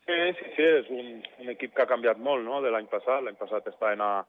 Sí, 0.07 0.33
sí, 0.39 0.45
sí, 0.57 0.63
és 0.63 0.89
un, 0.89 1.23
un 1.41 1.49
equip 1.51 1.75
que 1.75 1.83
ha 1.83 1.87
canviat 1.87 2.17
molt 2.17 2.45
no, 2.45 2.63
de 2.63 2.71
l'any 2.71 2.87
passat. 2.87 3.23
L'any 3.23 3.37
passat 3.37 3.67
estaven 3.67 4.01
a, 4.01 4.25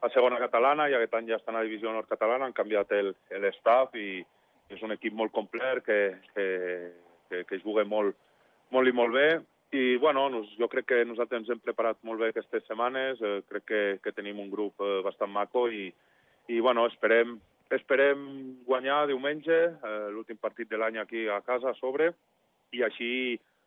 a 0.00 0.08
segona 0.08 0.38
catalana 0.38 0.88
i 0.88 0.94
aquest 0.94 1.14
any 1.14 1.28
ja 1.28 1.36
estan 1.36 1.54
a 1.54 1.62
divisió 1.62 1.90
honor 1.90 2.06
catalana, 2.08 2.46
han 2.46 2.52
canviat 2.52 2.90
l'estaf 3.30 3.94
i 3.94 4.24
és 4.68 4.82
un 4.82 4.90
equip 4.92 5.14
molt 5.14 5.32
complet 5.32 5.84
que, 5.84 6.16
que, 6.34 6.46
que, 7.28 7.44
que 7.48 7.60
juga 7.62 7.84
molt, 7.88 8.16
molt 8.74 8.88
i 8.88 8.94
molt 8.96 9.14
bé. 9.14 9.28
I, 9.72 9.96
bueno, 10.00 10.28
nos, 10.32 10.48
jo 10.56 10.68
crec 10.72 10.86
que 10.88 11.04
nosaltres 11.04 11.42
ens 11.42 11.50
hem 11.52 11.60
preparat 11.60 11.98
molt 12.08 12.22
bé 12.22 12.30
aquestes 12.32 12.64
setmanes, 12.64 13.20
eh, 13.20 13.42
crec 13.50 13.66
que, 13.68 13.82
que 14.04 14.14
tenim 14.16 14.40
un 14.40 14.48
grup 14.52 14.80
eh, 14.80 15.02
bastant 15.04 15.32
maco 15.32 15.66
i, 15.68 15.90
i 16.48 16.60
bueno, 16.64 16.86
esperem, 16.88 17.36
esperem 17.76 18.22
guanyar 18.64 19.02
diumenge, 19.10 19.58
eh, 19.76 20.08
l'últim 20.14 20.40
partit 20.40 20.70
de 20.70 20.80
l'any 20.80 20.96
aquí 21.02 21.26
a 21.28 21.42
casa 21.44 21.74
a 21.74 21.76
sobre, 21.76 22.14
i 22.72 22.82
així 22.84 23.10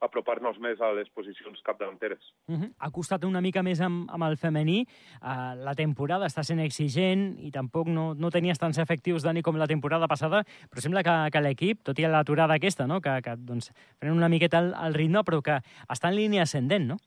apropar-nos 0.01 0.57
més 0.59 0.81
a 0.81 0.91
les 0.97 1.09
posicions 1.13 1.61
capdavanteres. 1.63 2.19
Uh 2.47 2.55
-huh. 2.55 2.71
Ha 2.79 2.89
costat 2.91 3.23
una 3.23 3.41
mica 3.41 3.61
més 3.63 3.79
amb, 3.81 4.09
amb 4.09 4.23
el 4.23 4.37
femení. 4.37 4.85
Uh, 5.21 5.53
la 5.63 5.75
temporada 5.75 6.25
està 6.25 6.43
sent 6.43 6.59
exigent 6.59 7.37
i 7.39 7.51
tampoc 7.51 7.87
no, 7.87 8.13
no 8.13 8.31
tenies 8.31 8.57
tants 8.57 8.77
efectius, 8.77 9.23
Dani, 9.23 9.41
com 9.41 9.55
la 9.55 9.67
temporada 9.67 10.07
passada, 10.07 10.43
però 10.69 10.81
sembla 10.81 11.03
que, 11.03 11.31
que 11.31 11.41
l'equip, 11.41 11.83
tot 11.83 11.99
i 11.99 12.03
l'aturada 12.03 12.53
aquesta, 12.53 12.87
no? 12.87 12.99
que, 12.99 13.21
que 13.21 13.35
doncs, 13.37 13.71
prenen 13.99 14.17
una 14.17 14.29
miqueta 14.29 14.59
el, 14.59 14.73
el 14.73 14.93
ritme, 14.93 15.23
però 15.23 15.41
que 15.41 15.61
està 15.89 16.09
en 16.09 16.15
línia 16.15 16.43
ascendent, 16.43 16.87
no? 16.87 16.97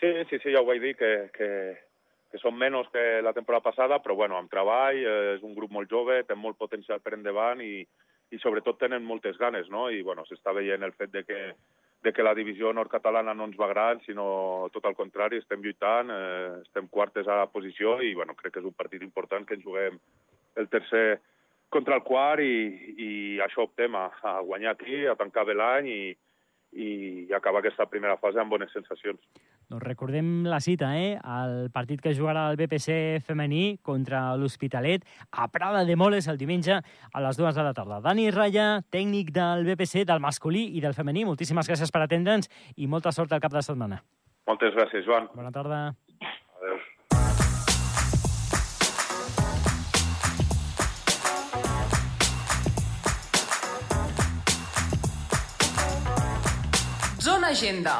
Sí, 0.00 0.08
sí, 0.28 0.38
sí, 0.42 0.50
ja 0.50 0.60
ho 0.60 0.66
vaig 0.66 0.80
dir, 0.82 0.96
que, 0.96 1.30
que, 1.32 1.78
que 2.32 2.38
són 2.38 2.56
menys 2.58 2.88
que 2.92 3.22
la 3.22 3.32
temporada 3.32 3.62
passada, 3.62 4.00
però 4.02 4.16
bueno, 4.16 4.36
amb 4.36 4.50
treball, 4.50 4.96
eh, 4.96 5.34
és 5.36 5.42
un 5.42 5.54
grup 5.54 5.70
molt 5.70 5.88
jove, 5.88 6.24
té 6.24 6.34
molt 6.34 6.58
potencial 6.58 7.00
per 7.00 7.14
endavant 7.14 7.60
i, 7.60 7.86
i 8.32 8.38
sobretot 8.40 8.80
tenen 8.80 9.04
moltes 9.04 9.38
ganes, 9.38 9.68
no? 9.70 9.90
I 9.90 10.02
bueno, 10.02 10.24
s'està 10.26 10.54
veient 10.56 10.82
el 10.82 10.94
fet 10.96 11.12
de 11.12 11.22
que 11.28 11.38
de 12.02 12.12
que 12.12 12.24
la 12.26 12.34
divisió 12.34 12.72
nord-catalana 12.74 13.34
no 13.34 13.46
ens 13.46 13.58
va 13.58 13.68
agradar, 13.68 14.00
sinó 14.02 14.68
tot 14.74 14.86
al 14.88 14.96
contrari, 14.98 15.38
estem 15.38 15.62
lluitant, 15.62 16.10
eh, 16.10 16.62
estem 16.64 16.88
quartes 16.90 17.28
a 17.28 17.38
la 17.44 17.50
posició 17.52 18.00
i 18.02 18.14
bueno, 18.18 18.34
crec 18.34 18.56
que 18.56 18.62
és 18.62 18.66
un 18.66 18.74
partit 18.74 19.04
important 19.06 19.46
que 19.46 19.54
ens 19.58 19.64
juguem 19.64 20.00
el 20.58 20.68
tercer 20.68 21.20
contra 21.72 21.96
el 21.96 22.02
quart 22.04 22.42
i, 22.44 22.56
i 22.98 23.12
això 23.40 23.64
optem 23.64 23.94
a, 23.96 24.08
a 24.22 24.40
guanyar 24.42 24.74
aquí, 24.74 25.06
a 25.06 25.16
tancar 25.16 25.46
bé 25.48 25.56
l'any 25.56 25.88
i, 25.88 26.02
i 26.72 27.28
acabar 27.36 27.60
aquesta 27.60 27.86
primera 27.90 28.16
fase 28.20 28.40
amb 28.40 28.52
bones 28.52 28.72
sensacions. 28.72 29.20
Doncs 29.70 29.84
recordem 29.84 30.44
la 30.48 30.60
cita, 30.60 30.92
eh? 30.98 31.18
El 31.20 31.68
partit 31.74 32.00
que 32.00 32.14
jugarà 32.16 32.48
el 32.50 32.58
BPC 32.60 33.20
femení 33.26 33.78
contra 33.84 34.24
l'Hospitalet 34.36 35.04
a 35.30 35.48
Prada 35.52 35.84
de 35.88 35.96
Moles 35.96 36.28
el 36.28 36.40
diumenge 36.40 36.80
a 36.80 37.24
les 37.24 37.40
dues 37.40 37.54
de 37.54 37.66
la 37.66 37.74
tarda. 37.76 38.00
Dani 38.04 38.30
Raya, 38.30 38.82
tècnic 38.90 39.32
del 39.36 39.66
BPC, 39.68 40.06
del 40.08 40.24
masculí 40.24 40.68
i 40.76 40.84
del 40.84 40.96
femení, 40.96 41.26
moltíssimes 41.28 41.68
gràcies 41.68 41.92
per 41.92 42.04
atendre'ns 42.06 42.50
i 42.76 42.88
molta 42.88 43.12
sort 43.12 43.32
al 43.32 43.44
cap 43.44 43.52
de 43.52 43.64
setmana. 43.64 44.02
Moltes 44.48 44.74
gràcies, 44.74 45.06
Joan. 45.06 45.28
Bona 45.36 45.52
tarda. 45.54 45.84
Adéu. 46.58 46.80
Zona 57.42 57.50
Agenda. 57.50 57.92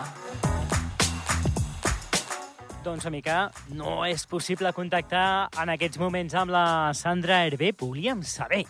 Doncs, 2.84 3.06
amica, 3.06 3.50
no 3.74 4.04
és 4.06 4.22
possible 4.30 4.70
contactar 4.70 5.48
en 5.58 5.72
aquests 5.72 5.98
moments 5.98 6.36
amb 6.38 6.54
la 6.54 6.92
Sandra 6.94 7.40
Hervé. 7.42 7.72
Volíem 7.74 8.22
saber 8.22 8.60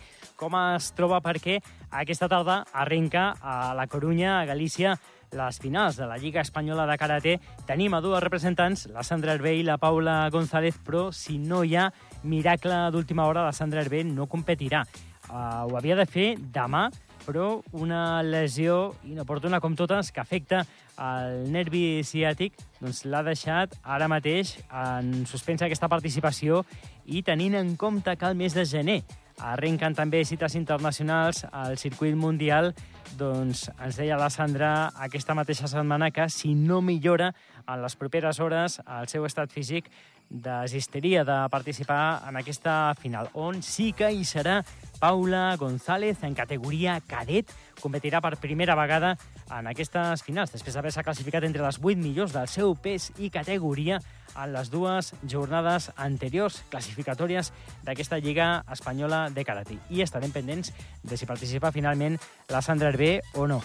com 0.40 0.56
es 0.56 0.88
troba 0.96 1.20
perquè 1.20 1.58
aquesta 1.90 2.30
tarda 2.32 2.62
arrenca 2.72 3.34
a 3.42 3.74
la 3.76 3.84
Corunya, 3.84 4.38
a 4.38 4.48
Galícia, 4.48 4.96
les 5.36 5.60
finals 5.60 6.00
de 6.00 6.08
la 6.08 6.16
Lliga 6.16 6.40
Espanyola 6.40 6.88
de 6.88 6.96
Karate. 6.96 7.38
Tenim 7.68 7.92
a 7.92 8.00
dues 8.00 8.24
representants, 8.24 8.88
la 8.96 9.04
Sandra 9.04 9.36
Hervé 9.36 9.58
i 9.58 9.68
la 9.68 9.76
Paula 9.76 10.30
González, 10.32 10.80
però 10.80 11.10
si 11.12 11.36
no 11.36 11.66
hi 11.68 11.76
ha 11.76 11.90
miracle 12.24 12.86
d'última 12.96 13.28
hora, 13.28 13.44
la 13.44 13.52
Sandra 13.52 13.84
Hervé 13.84 14.06
no 14.08 14.24
competirà. 14.24 14.86
Uh, 15.28 15.68
ho 15.68 15.76
havia 15.76 16.00
de 16.00 16.08
fer 16.08 16.32
demà, 16.40 16.88
però 17.26 17.62
una 17.72 18.22
lesió 18.22 18.94
inoportuna 19.08 19.60
com 19.60 19.76
totes 19.78 20.12
que 20.12 20.22
afecta 20.22 20.64
el 21.02 21.48
nervi 21.52 22.02
ciàtic 22.06 22.58
doncs 22.80 23.04
l'ha 23.06 23.22
deixat 23.26 23.74
ara 23.82 24.10
mateix 24.10 24.56
en 24.68 25.24
suspensa 25.30 25.66
aquesta 25.66 25.90
participació 25.92 26.62
i 27.06 27.22
tenint 27.26 27.56
en 27.58 27.76
compte 27.76 28.16
que 28.16 28.28
el 28.28 28.38
mes 28.38 28.54
de 28.54 28.66
gener 28.68 29.00
arrenquen 29.42 29.94
també 29.96 30.22
cites 30.24 30.54
internacionals 30.58 31.42
al 31.50 31.78
circuit 31.80 32.14
mundial, 32.18 32.72
doncs 33.18 33.66
ens 33.72 33.98
deia 33.98 34.18
la 34.20 34.30
Sandra 34.30 34.92
aquesta 35.04 35.34
mateixa 35.34 35.68
setmana 35.68 36.10
que 36.10 36.28
si 36.30 36.54
no 36.54 36.80
millora 36.80 37.32
en 37.66 37.82
les 37.82 37.96
properes 37.96 38.40
hores 38.40 38.78
el 38.86 39.08
seu 39.08 39.26
estat 39.28 39.52
físic 39.52 39.90
desistiria 40.30 41.24
de 41.24 41.36
participar 41.50 42.22
en 42.28 42.38
aquesta 42.40 42.94
final, 42.98 43.28
on 43.34 43.62
sí 43.62 43.92
que 43.92 44.10
hi 44.12 44.24
serà 44.24 44.62
Paula 45.02 45.56
González 45.58 46.22
en 46.22 46.34
categoria 46.34 47.00
cadet. 47.02 47.50
Competirà 47.82 48.20
per 48.22 48.36
primera 48.38 48.76
vegada 48.78 49.16
en 49.50 49.66
aquestes 49.66 50.22
finals, 50.22 50.52
després 50.54 50.76
d'haver-se 50.76 51.02
classificat 51.02 51.42
entre 51.42 51.64
les 51.64 51.80
8 51.82 51.98
millors 51.98 52.32
del 52.36 52.46
seu 52.46 52.76
pes 52.78 53.10
i 53.18 53.28
categoria 53.34 53.98
en 54.38 54.52
les 54.54 54.70
dues 54.70 55.12
jornades 55.28 55.90
anteriors 55.96 56.62
classificatòries 56.70 57.50
d'aquesta 57.82 58.20
Lliga 58.22 58.62
Espanyola 58.70 59.26
de 59.34 59.44
Karate. 59.44 59.80
I 59.90 60.06
estarem 60.06 60.30
pendents 60.30 60.70
de 61.02 61.18
si 61.18 61.26
participa 61.26 61.74
finalment 61.74 62.20
la 62.48 62.62
Sandra 62.62 62.94
Hervé 62.94 63.18
o 63.34 63.48
no. 63.50 63.58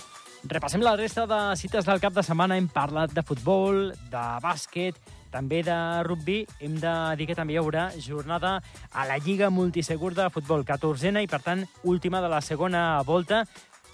Repassem 0.47 0.81
la 0.81 0.95
resta 0.95 1.25
de 1.29 1.39
cites 1.57 1.85
del 1.85 2.01
cap 2.01 2.13
de 2.13 2.23
setmana. 2.23 2.57
Hem 2.57 2.67
parlat 2.69 3.13
de 3.13 3.23
futbol, 3.25 3.91
de 4.09 4.25
bàsquet, 4.41 4.97
també 5.37 5.61
de 5.63 5.77
rugby. 6.07 6.41
Hem 6.63 6.79
de 6.81 6.93
dir 7.19 7.29
que 7.29 7.37
també 7.37 7.53
hi 7.55 7.61
haurà 7.61 7.91
jornada 8.01 8.57
a 8.91 9.05
la 9.05 9.19
Lliga 9.21 9.51
Multisegur 9.53 10.15
de 10.17 10.29
Futbol, 10.33 10.65
14a 10.65 11.21
i, 11.21 11.29
per 11.29 11.43
tant, 11.45 11.63
última 11.85 12.23
de 12.23 12.31
la 12.31 12.41
segona 12.41 13.03
volta, 13.05 13.43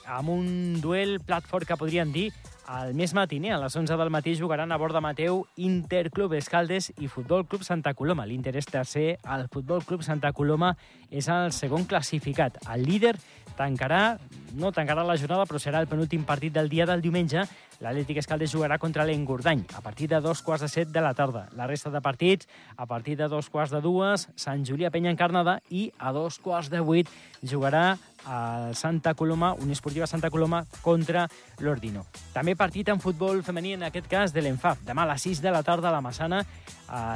amb 0.07 0.31
un 0.31 0.47
duel 0.83 1.19
plat 1.23 1.45
fort 1.47 1.67
que 1.67 1.79
podríem 1.79 2.11
dir 2.15 2.29
al 2.63 2.93
més 2.95 3.11
matiner, 3.11 3.51
a 3.53 3.59
les 3.59 3.75
11 3.75 3.97
del 3.99 4.11
matí, 4.13 4.37
jugaran 4.39 4.71
a 4.71 4.77
Borda 4.79 5.01
Mateu 5.03 5.41
Interclub 5.59 6.31
Escaldes 6.37 6.93
i 6.95 7.09
Futbol 7.11 7.43
Club 7.45 7.65
Santa 7.67 7.91
Coloma. 7.93 8.25
L'Inter 8.25 8.55
és 8.55 8.69
tercer, 8.69 9.17
el 9.35 9.49
Futbol 9.51 9.83
Club 9.83 10.03
Santa 10.05 10.31
Coloma 10.31 10.71
és 11.11 11.27
el 11.27 11.51
segon 11.51 11.83
classificat. 11.83 12.61
El 12.71 12.85
líder 12.87 13.17
tancarà, 13.57 14.17
no 14.55 14.71
tancarà 14.71 15.03
la 15.03 15.19
jornada, 15.19 15.43
però 15.49 15.59
serà 15.59 15.83
el 15.83 15.91
penúltim 15.91 16.23
partit 16.23 16.55
del 16.55 16.71
dia 16.71 16.87
del 16.87 17.03
diumenge. 17.03 17.43
L'Atlètic 17.83 18.21
Escaldes 18.21 18.53
jugarà 18.53 18.77
contra 18.79 19.03
l'Engordany 19.03 19.65
a 19.75 19.81
partir 19.83 20.07
de 20.07 20.21
dos 20.23 20.39
quarts 20.41 20.63
de 20.63 20.69
set 20.71 20.91
de 20.93 21.01
la 21.03 21.11
tarda. 21.13 21.49
La 21.57 21.67
resta 21.67 21.91
de 21.91 21.99
partits, 21.99 22.47
a 22.77 22.85
partir 22.87 23.17
de 23.19 23.27
dos 23.27 23.49
quarts 23.51 23.73
de 23.75 23.81
dues, 23.83 24.29
Sant 24.39 24.63
Julià 24.63 24.91
Penya 24.93 25.11
Encarnada 25.11 25.59
i 25.69 25.89
a 25.99 26.13
dos 26.15 26.39
quarts 26.39 26.71
de 26.71 26.79
vuit 26.79 27.11
jugarà 27.43 27.97
al 28.23 28.75
Santa 28.79 29.13
Coloma, 29.13 29.51
Unió 29.59 29.73
Esportiva 29.75 30.07
Santa 30.07 30.29
Coloma 30.31 30.63
contra 30.81 31.27
l'Ordino. 31.59 32.05
També 32.31 32.55
partit 32.55 32.87
en 32.89 33.01
futbol 33.03 33.43
femení, 33.43 33.73
en 33.75 33.83
aquest 33.83 34.07
cas 34.07 34.31
de 34.31 34.41
l'Enfaf. 34.41 34.85
Demà 34.87 35.03
a 35.03 35.11
les 35.11 35.27
6 35.27 35.43
de 35.43 35.51
la 35.51 35.63
tarda 35.63 35.89
a 35.89 35.95
la 35.95 36.01
Massana, 36.01 36.43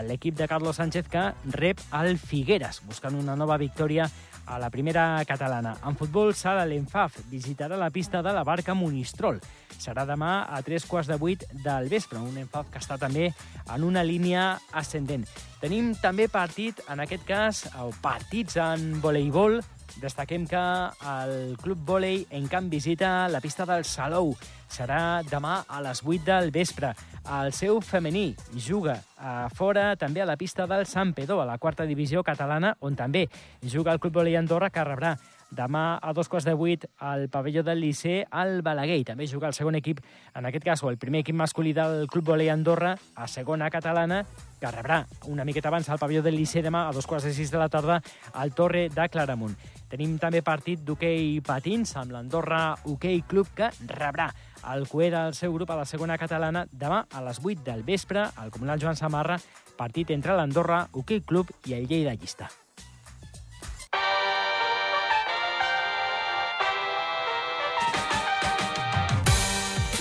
l'equip 0.04 0.36
de 0.36 0.48
Carlos 0.48 0.76
Sánchez 0.76 1.08
que 1.08 1.30
rep 1.56 1.80
el 2.02 2.18
Figueres, 2.20 2.82
buscant 2.84 3.16
una 3.16 3.36
nova 3.40 3.58
victòria 3.58 4.10
a 4.48 4.58
la 4.60 4.70
primera 4.72 5.24
catalana. 5.28 5.76
En 5.86 5.96
futbol, 6.00 6.34
sala 6.36 6.66
l'Enfaf 6.66 7.20
visitarà 7.32 7.78
la 7.78 7.92
pista 7.92 8.22
de 8.24 8.32
la 8.34 8.46
Barca 8.48 8.74
Monistrol. 8.74 9.42
Serà 9.78 10.06
demà 10.08 10.48
a 10.48 10.57
tres 10.66 10.86
quarts 10.86 11.10
de 11.10 11.18
vuit 11.22 11.44
del 11.64 11.90
vespre, 11.90 12.20
un 12.20 12.38
Enfaf 12.38 12.72
que 12.72 12.82
està 12.82 12.98
també 12.98 13.32
en 13.74 13.84
una 13.84 14.04
línia 14.04 14.58
ascendent. 14.72 15.26
Tenim 15.62 15.94
també 16.02 16.28
partit, 16.30 16.84
en 16.90 17.02
aquest 17.04 17.26
cas, 17.28 17.64
o 17.82 17.90
partits 18.02 18.60
en 18.62 19.02
voleibol, 19.02 19.62
Destaquem 20.02 20.46
que 20.46 20.62
el 21.10 21.58
Club 21.58 21.80
Volei 21.86 22.26
en 22.30 22.48
camp 22.48 22.70
visita 22.70 23.28
la 23.30 23.42
pista 23.42 23.66
del 23.66 23.86
Salou. 23.86 24.36
Serà 24.70 25.24
demà 25.26 25.64
a 25.68 25.80
les 25.82 26.04
8 26.04 26.26
del 26.28 26.52
vespre. 26.54 26.92
El 27.40 27.50
seu 27.56 27.80
femení 27.82 28.36
juga 28.54 29.00
a 29.18 29.50
fora 29.50 29.96
també 29.98 30.22
a 30.22 30.28
la 30.30 30.38
pista 30.38 30.68
del 30.68 30.86
Sant 30.86 31.16
Pedó, 31.18 31.40
a 31.42 31.48
la 31.50 31.58
quarta 31.58 31.88
divisió 31.90 32.22
catalana, 32.24 32.76
on 32.80 32.96
també 32.96 33.26
juga 33.64 33.96
el 33.96 34.00
Club 34.00 34.22
Volei 34.22 34.38
Andorra, 34.38 34.70
que 34.70 34.86
rebrà 34.86 35.16
demà 35.52 35.98
a 36.02 36.14
dos 36.14 36.30
quarts 36.30 36.46
de 36.46 36.54
vuit 36.58 36.86
al 36.98 37.28
pavelló 37.30 37.64
del 37.64 37.82
Liceu 37.82 38.26
al 38.32 38.62
Balaguer. 38.62 38.98
I 39.00 39.08
també 39.08 39.28
juga 39.28 39.48
el 39.48 39.56
segon 39.56 39.78
equip, 39.80 40.02
en 40.36 40.46
aquest 40.46 40.66
cas, 40.66 40.84
o 40.84 40.90
el 40.90 40.98
primer 40.98 41.22
equip 41.24 41.36
masculí 41.36 41.74
del 41.74 42.08
Club 42.12 42.34
Volei 42.34 42.50
Andorra, 42.50 42.96
a 43.16 43.28
segona 43.28 43.70
catalana, 43.70 44.24
que 44.60 44.72
rebrà 44.74 45.06
una 45.28 45.46
miqueta 45.46 45.70
abans 45.70 45.90
al 45.90 46.00
pavelló 46.00 46.24
del 46.26 46.36
Liceu 46.36 46.66
demà 46.66 46.88
a 46.88 46.94
dos 46.94 47.08
quarts 47.08 47.26
de 47.28 47.34
sis 47.34 47.52
de 47.52 47.62
la 47.62 47.70
tarda 47.70 48.02
al 48.34 48.54
Torre 48.54 48.88
de 48.90 49.10
Claramunt. 49.10 49.56
Tenim 49.88 50.18
també 50.20 50.42
partit 50.44 50.82
d'hoquei 50.84 51.40
patins 51.46 51.96
amb 51.96 52.12
l'Andorra 52.12 52.76
Hoquei 52.84 53.22
Club 53.28 53.54
que 53.56 53.72
rebrà 53.88 54.28
el 54.74 54.88
cuer 54.90 55.12
del 55.14 55.34
seu 55.38 55.54
grup 55.54 55.72
a 55.72 55.80
la 55.80 55.88
segona 55.88 56.18
catalana 56.20 56.66
demà 56.72 57.06
a 57.08 57.24
les 57.24 57.40
8 57.40 57.64
del 57.64 57.86
vespre 57.88 58.28
al 58.36 58.52
Comunal 58.52 58.82
Joan 58.84 59.00
Samarra, 59.00 59.40
partit 59.80 60.12
entre 60.12 60.36
l'Andorra 60.36 60.88
Hoquei 60.92 61.22
Club 61.22 61.54
i 61.66 61.78
el 61.78 61.88
Lleida 61.88 62.18
Llista. 62.18 62.50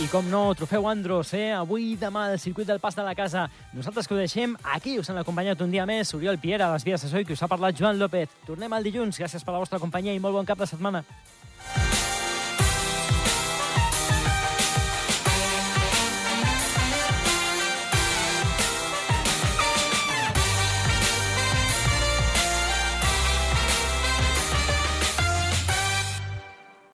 I 0.06 0.08
com 0.08 0.28
no, 0.30 0.54
trofeu 0.54 0.84
Andros, 0.86 1.32
eh? 1.34 1.48
Avui 1.50 1.96
demà 1.98 2.28
el 2.30 2.38
circuit 2.38 2.68
del 2.68 2.78
pas 2.78 2.94
de 2.94 3.02
la 3.02 3.14
casa. 3.18 3.48
Nosaltres 3.74 4.06
que 4.06 4.14
ho 4.14 4.18
deixem 4.20 4.52
aquí, 4.76 4.92
us 5.00 5.10
han 5.10 5.18
acompanyat 5.18 5.64
un 5.64 5.72
dia 5.72 5.86
més 5.88 6.14
Oriol 6.14 6.38
Piera, 6.38 6.68
a 6.68 6.76
les 6.76 6.84
vies 6.86 7.02
de 7.02 7.10
Soi, 7.10 7.24
que 7.26 7.34
us 7.34 7.42
ha 7.42 7.48
parlat 7.50 7.74
Joan 7.74 7.98
López. 7.98 8.30
Tornem 8.46 8.70
al 8.76 8.86
dilluns, 8.86 9.18
gràcies 9.18 9.42
per 9.42 9.56
la 9.56 9.64
vostra 9.64 9.80
companyia 9.82 10.14
i 10.14 10.22
molt 10.22 10.38
bon 10.38 10.46
cap 10.46 10.62
de 10.62 10.68
setmana. 10.70 11.02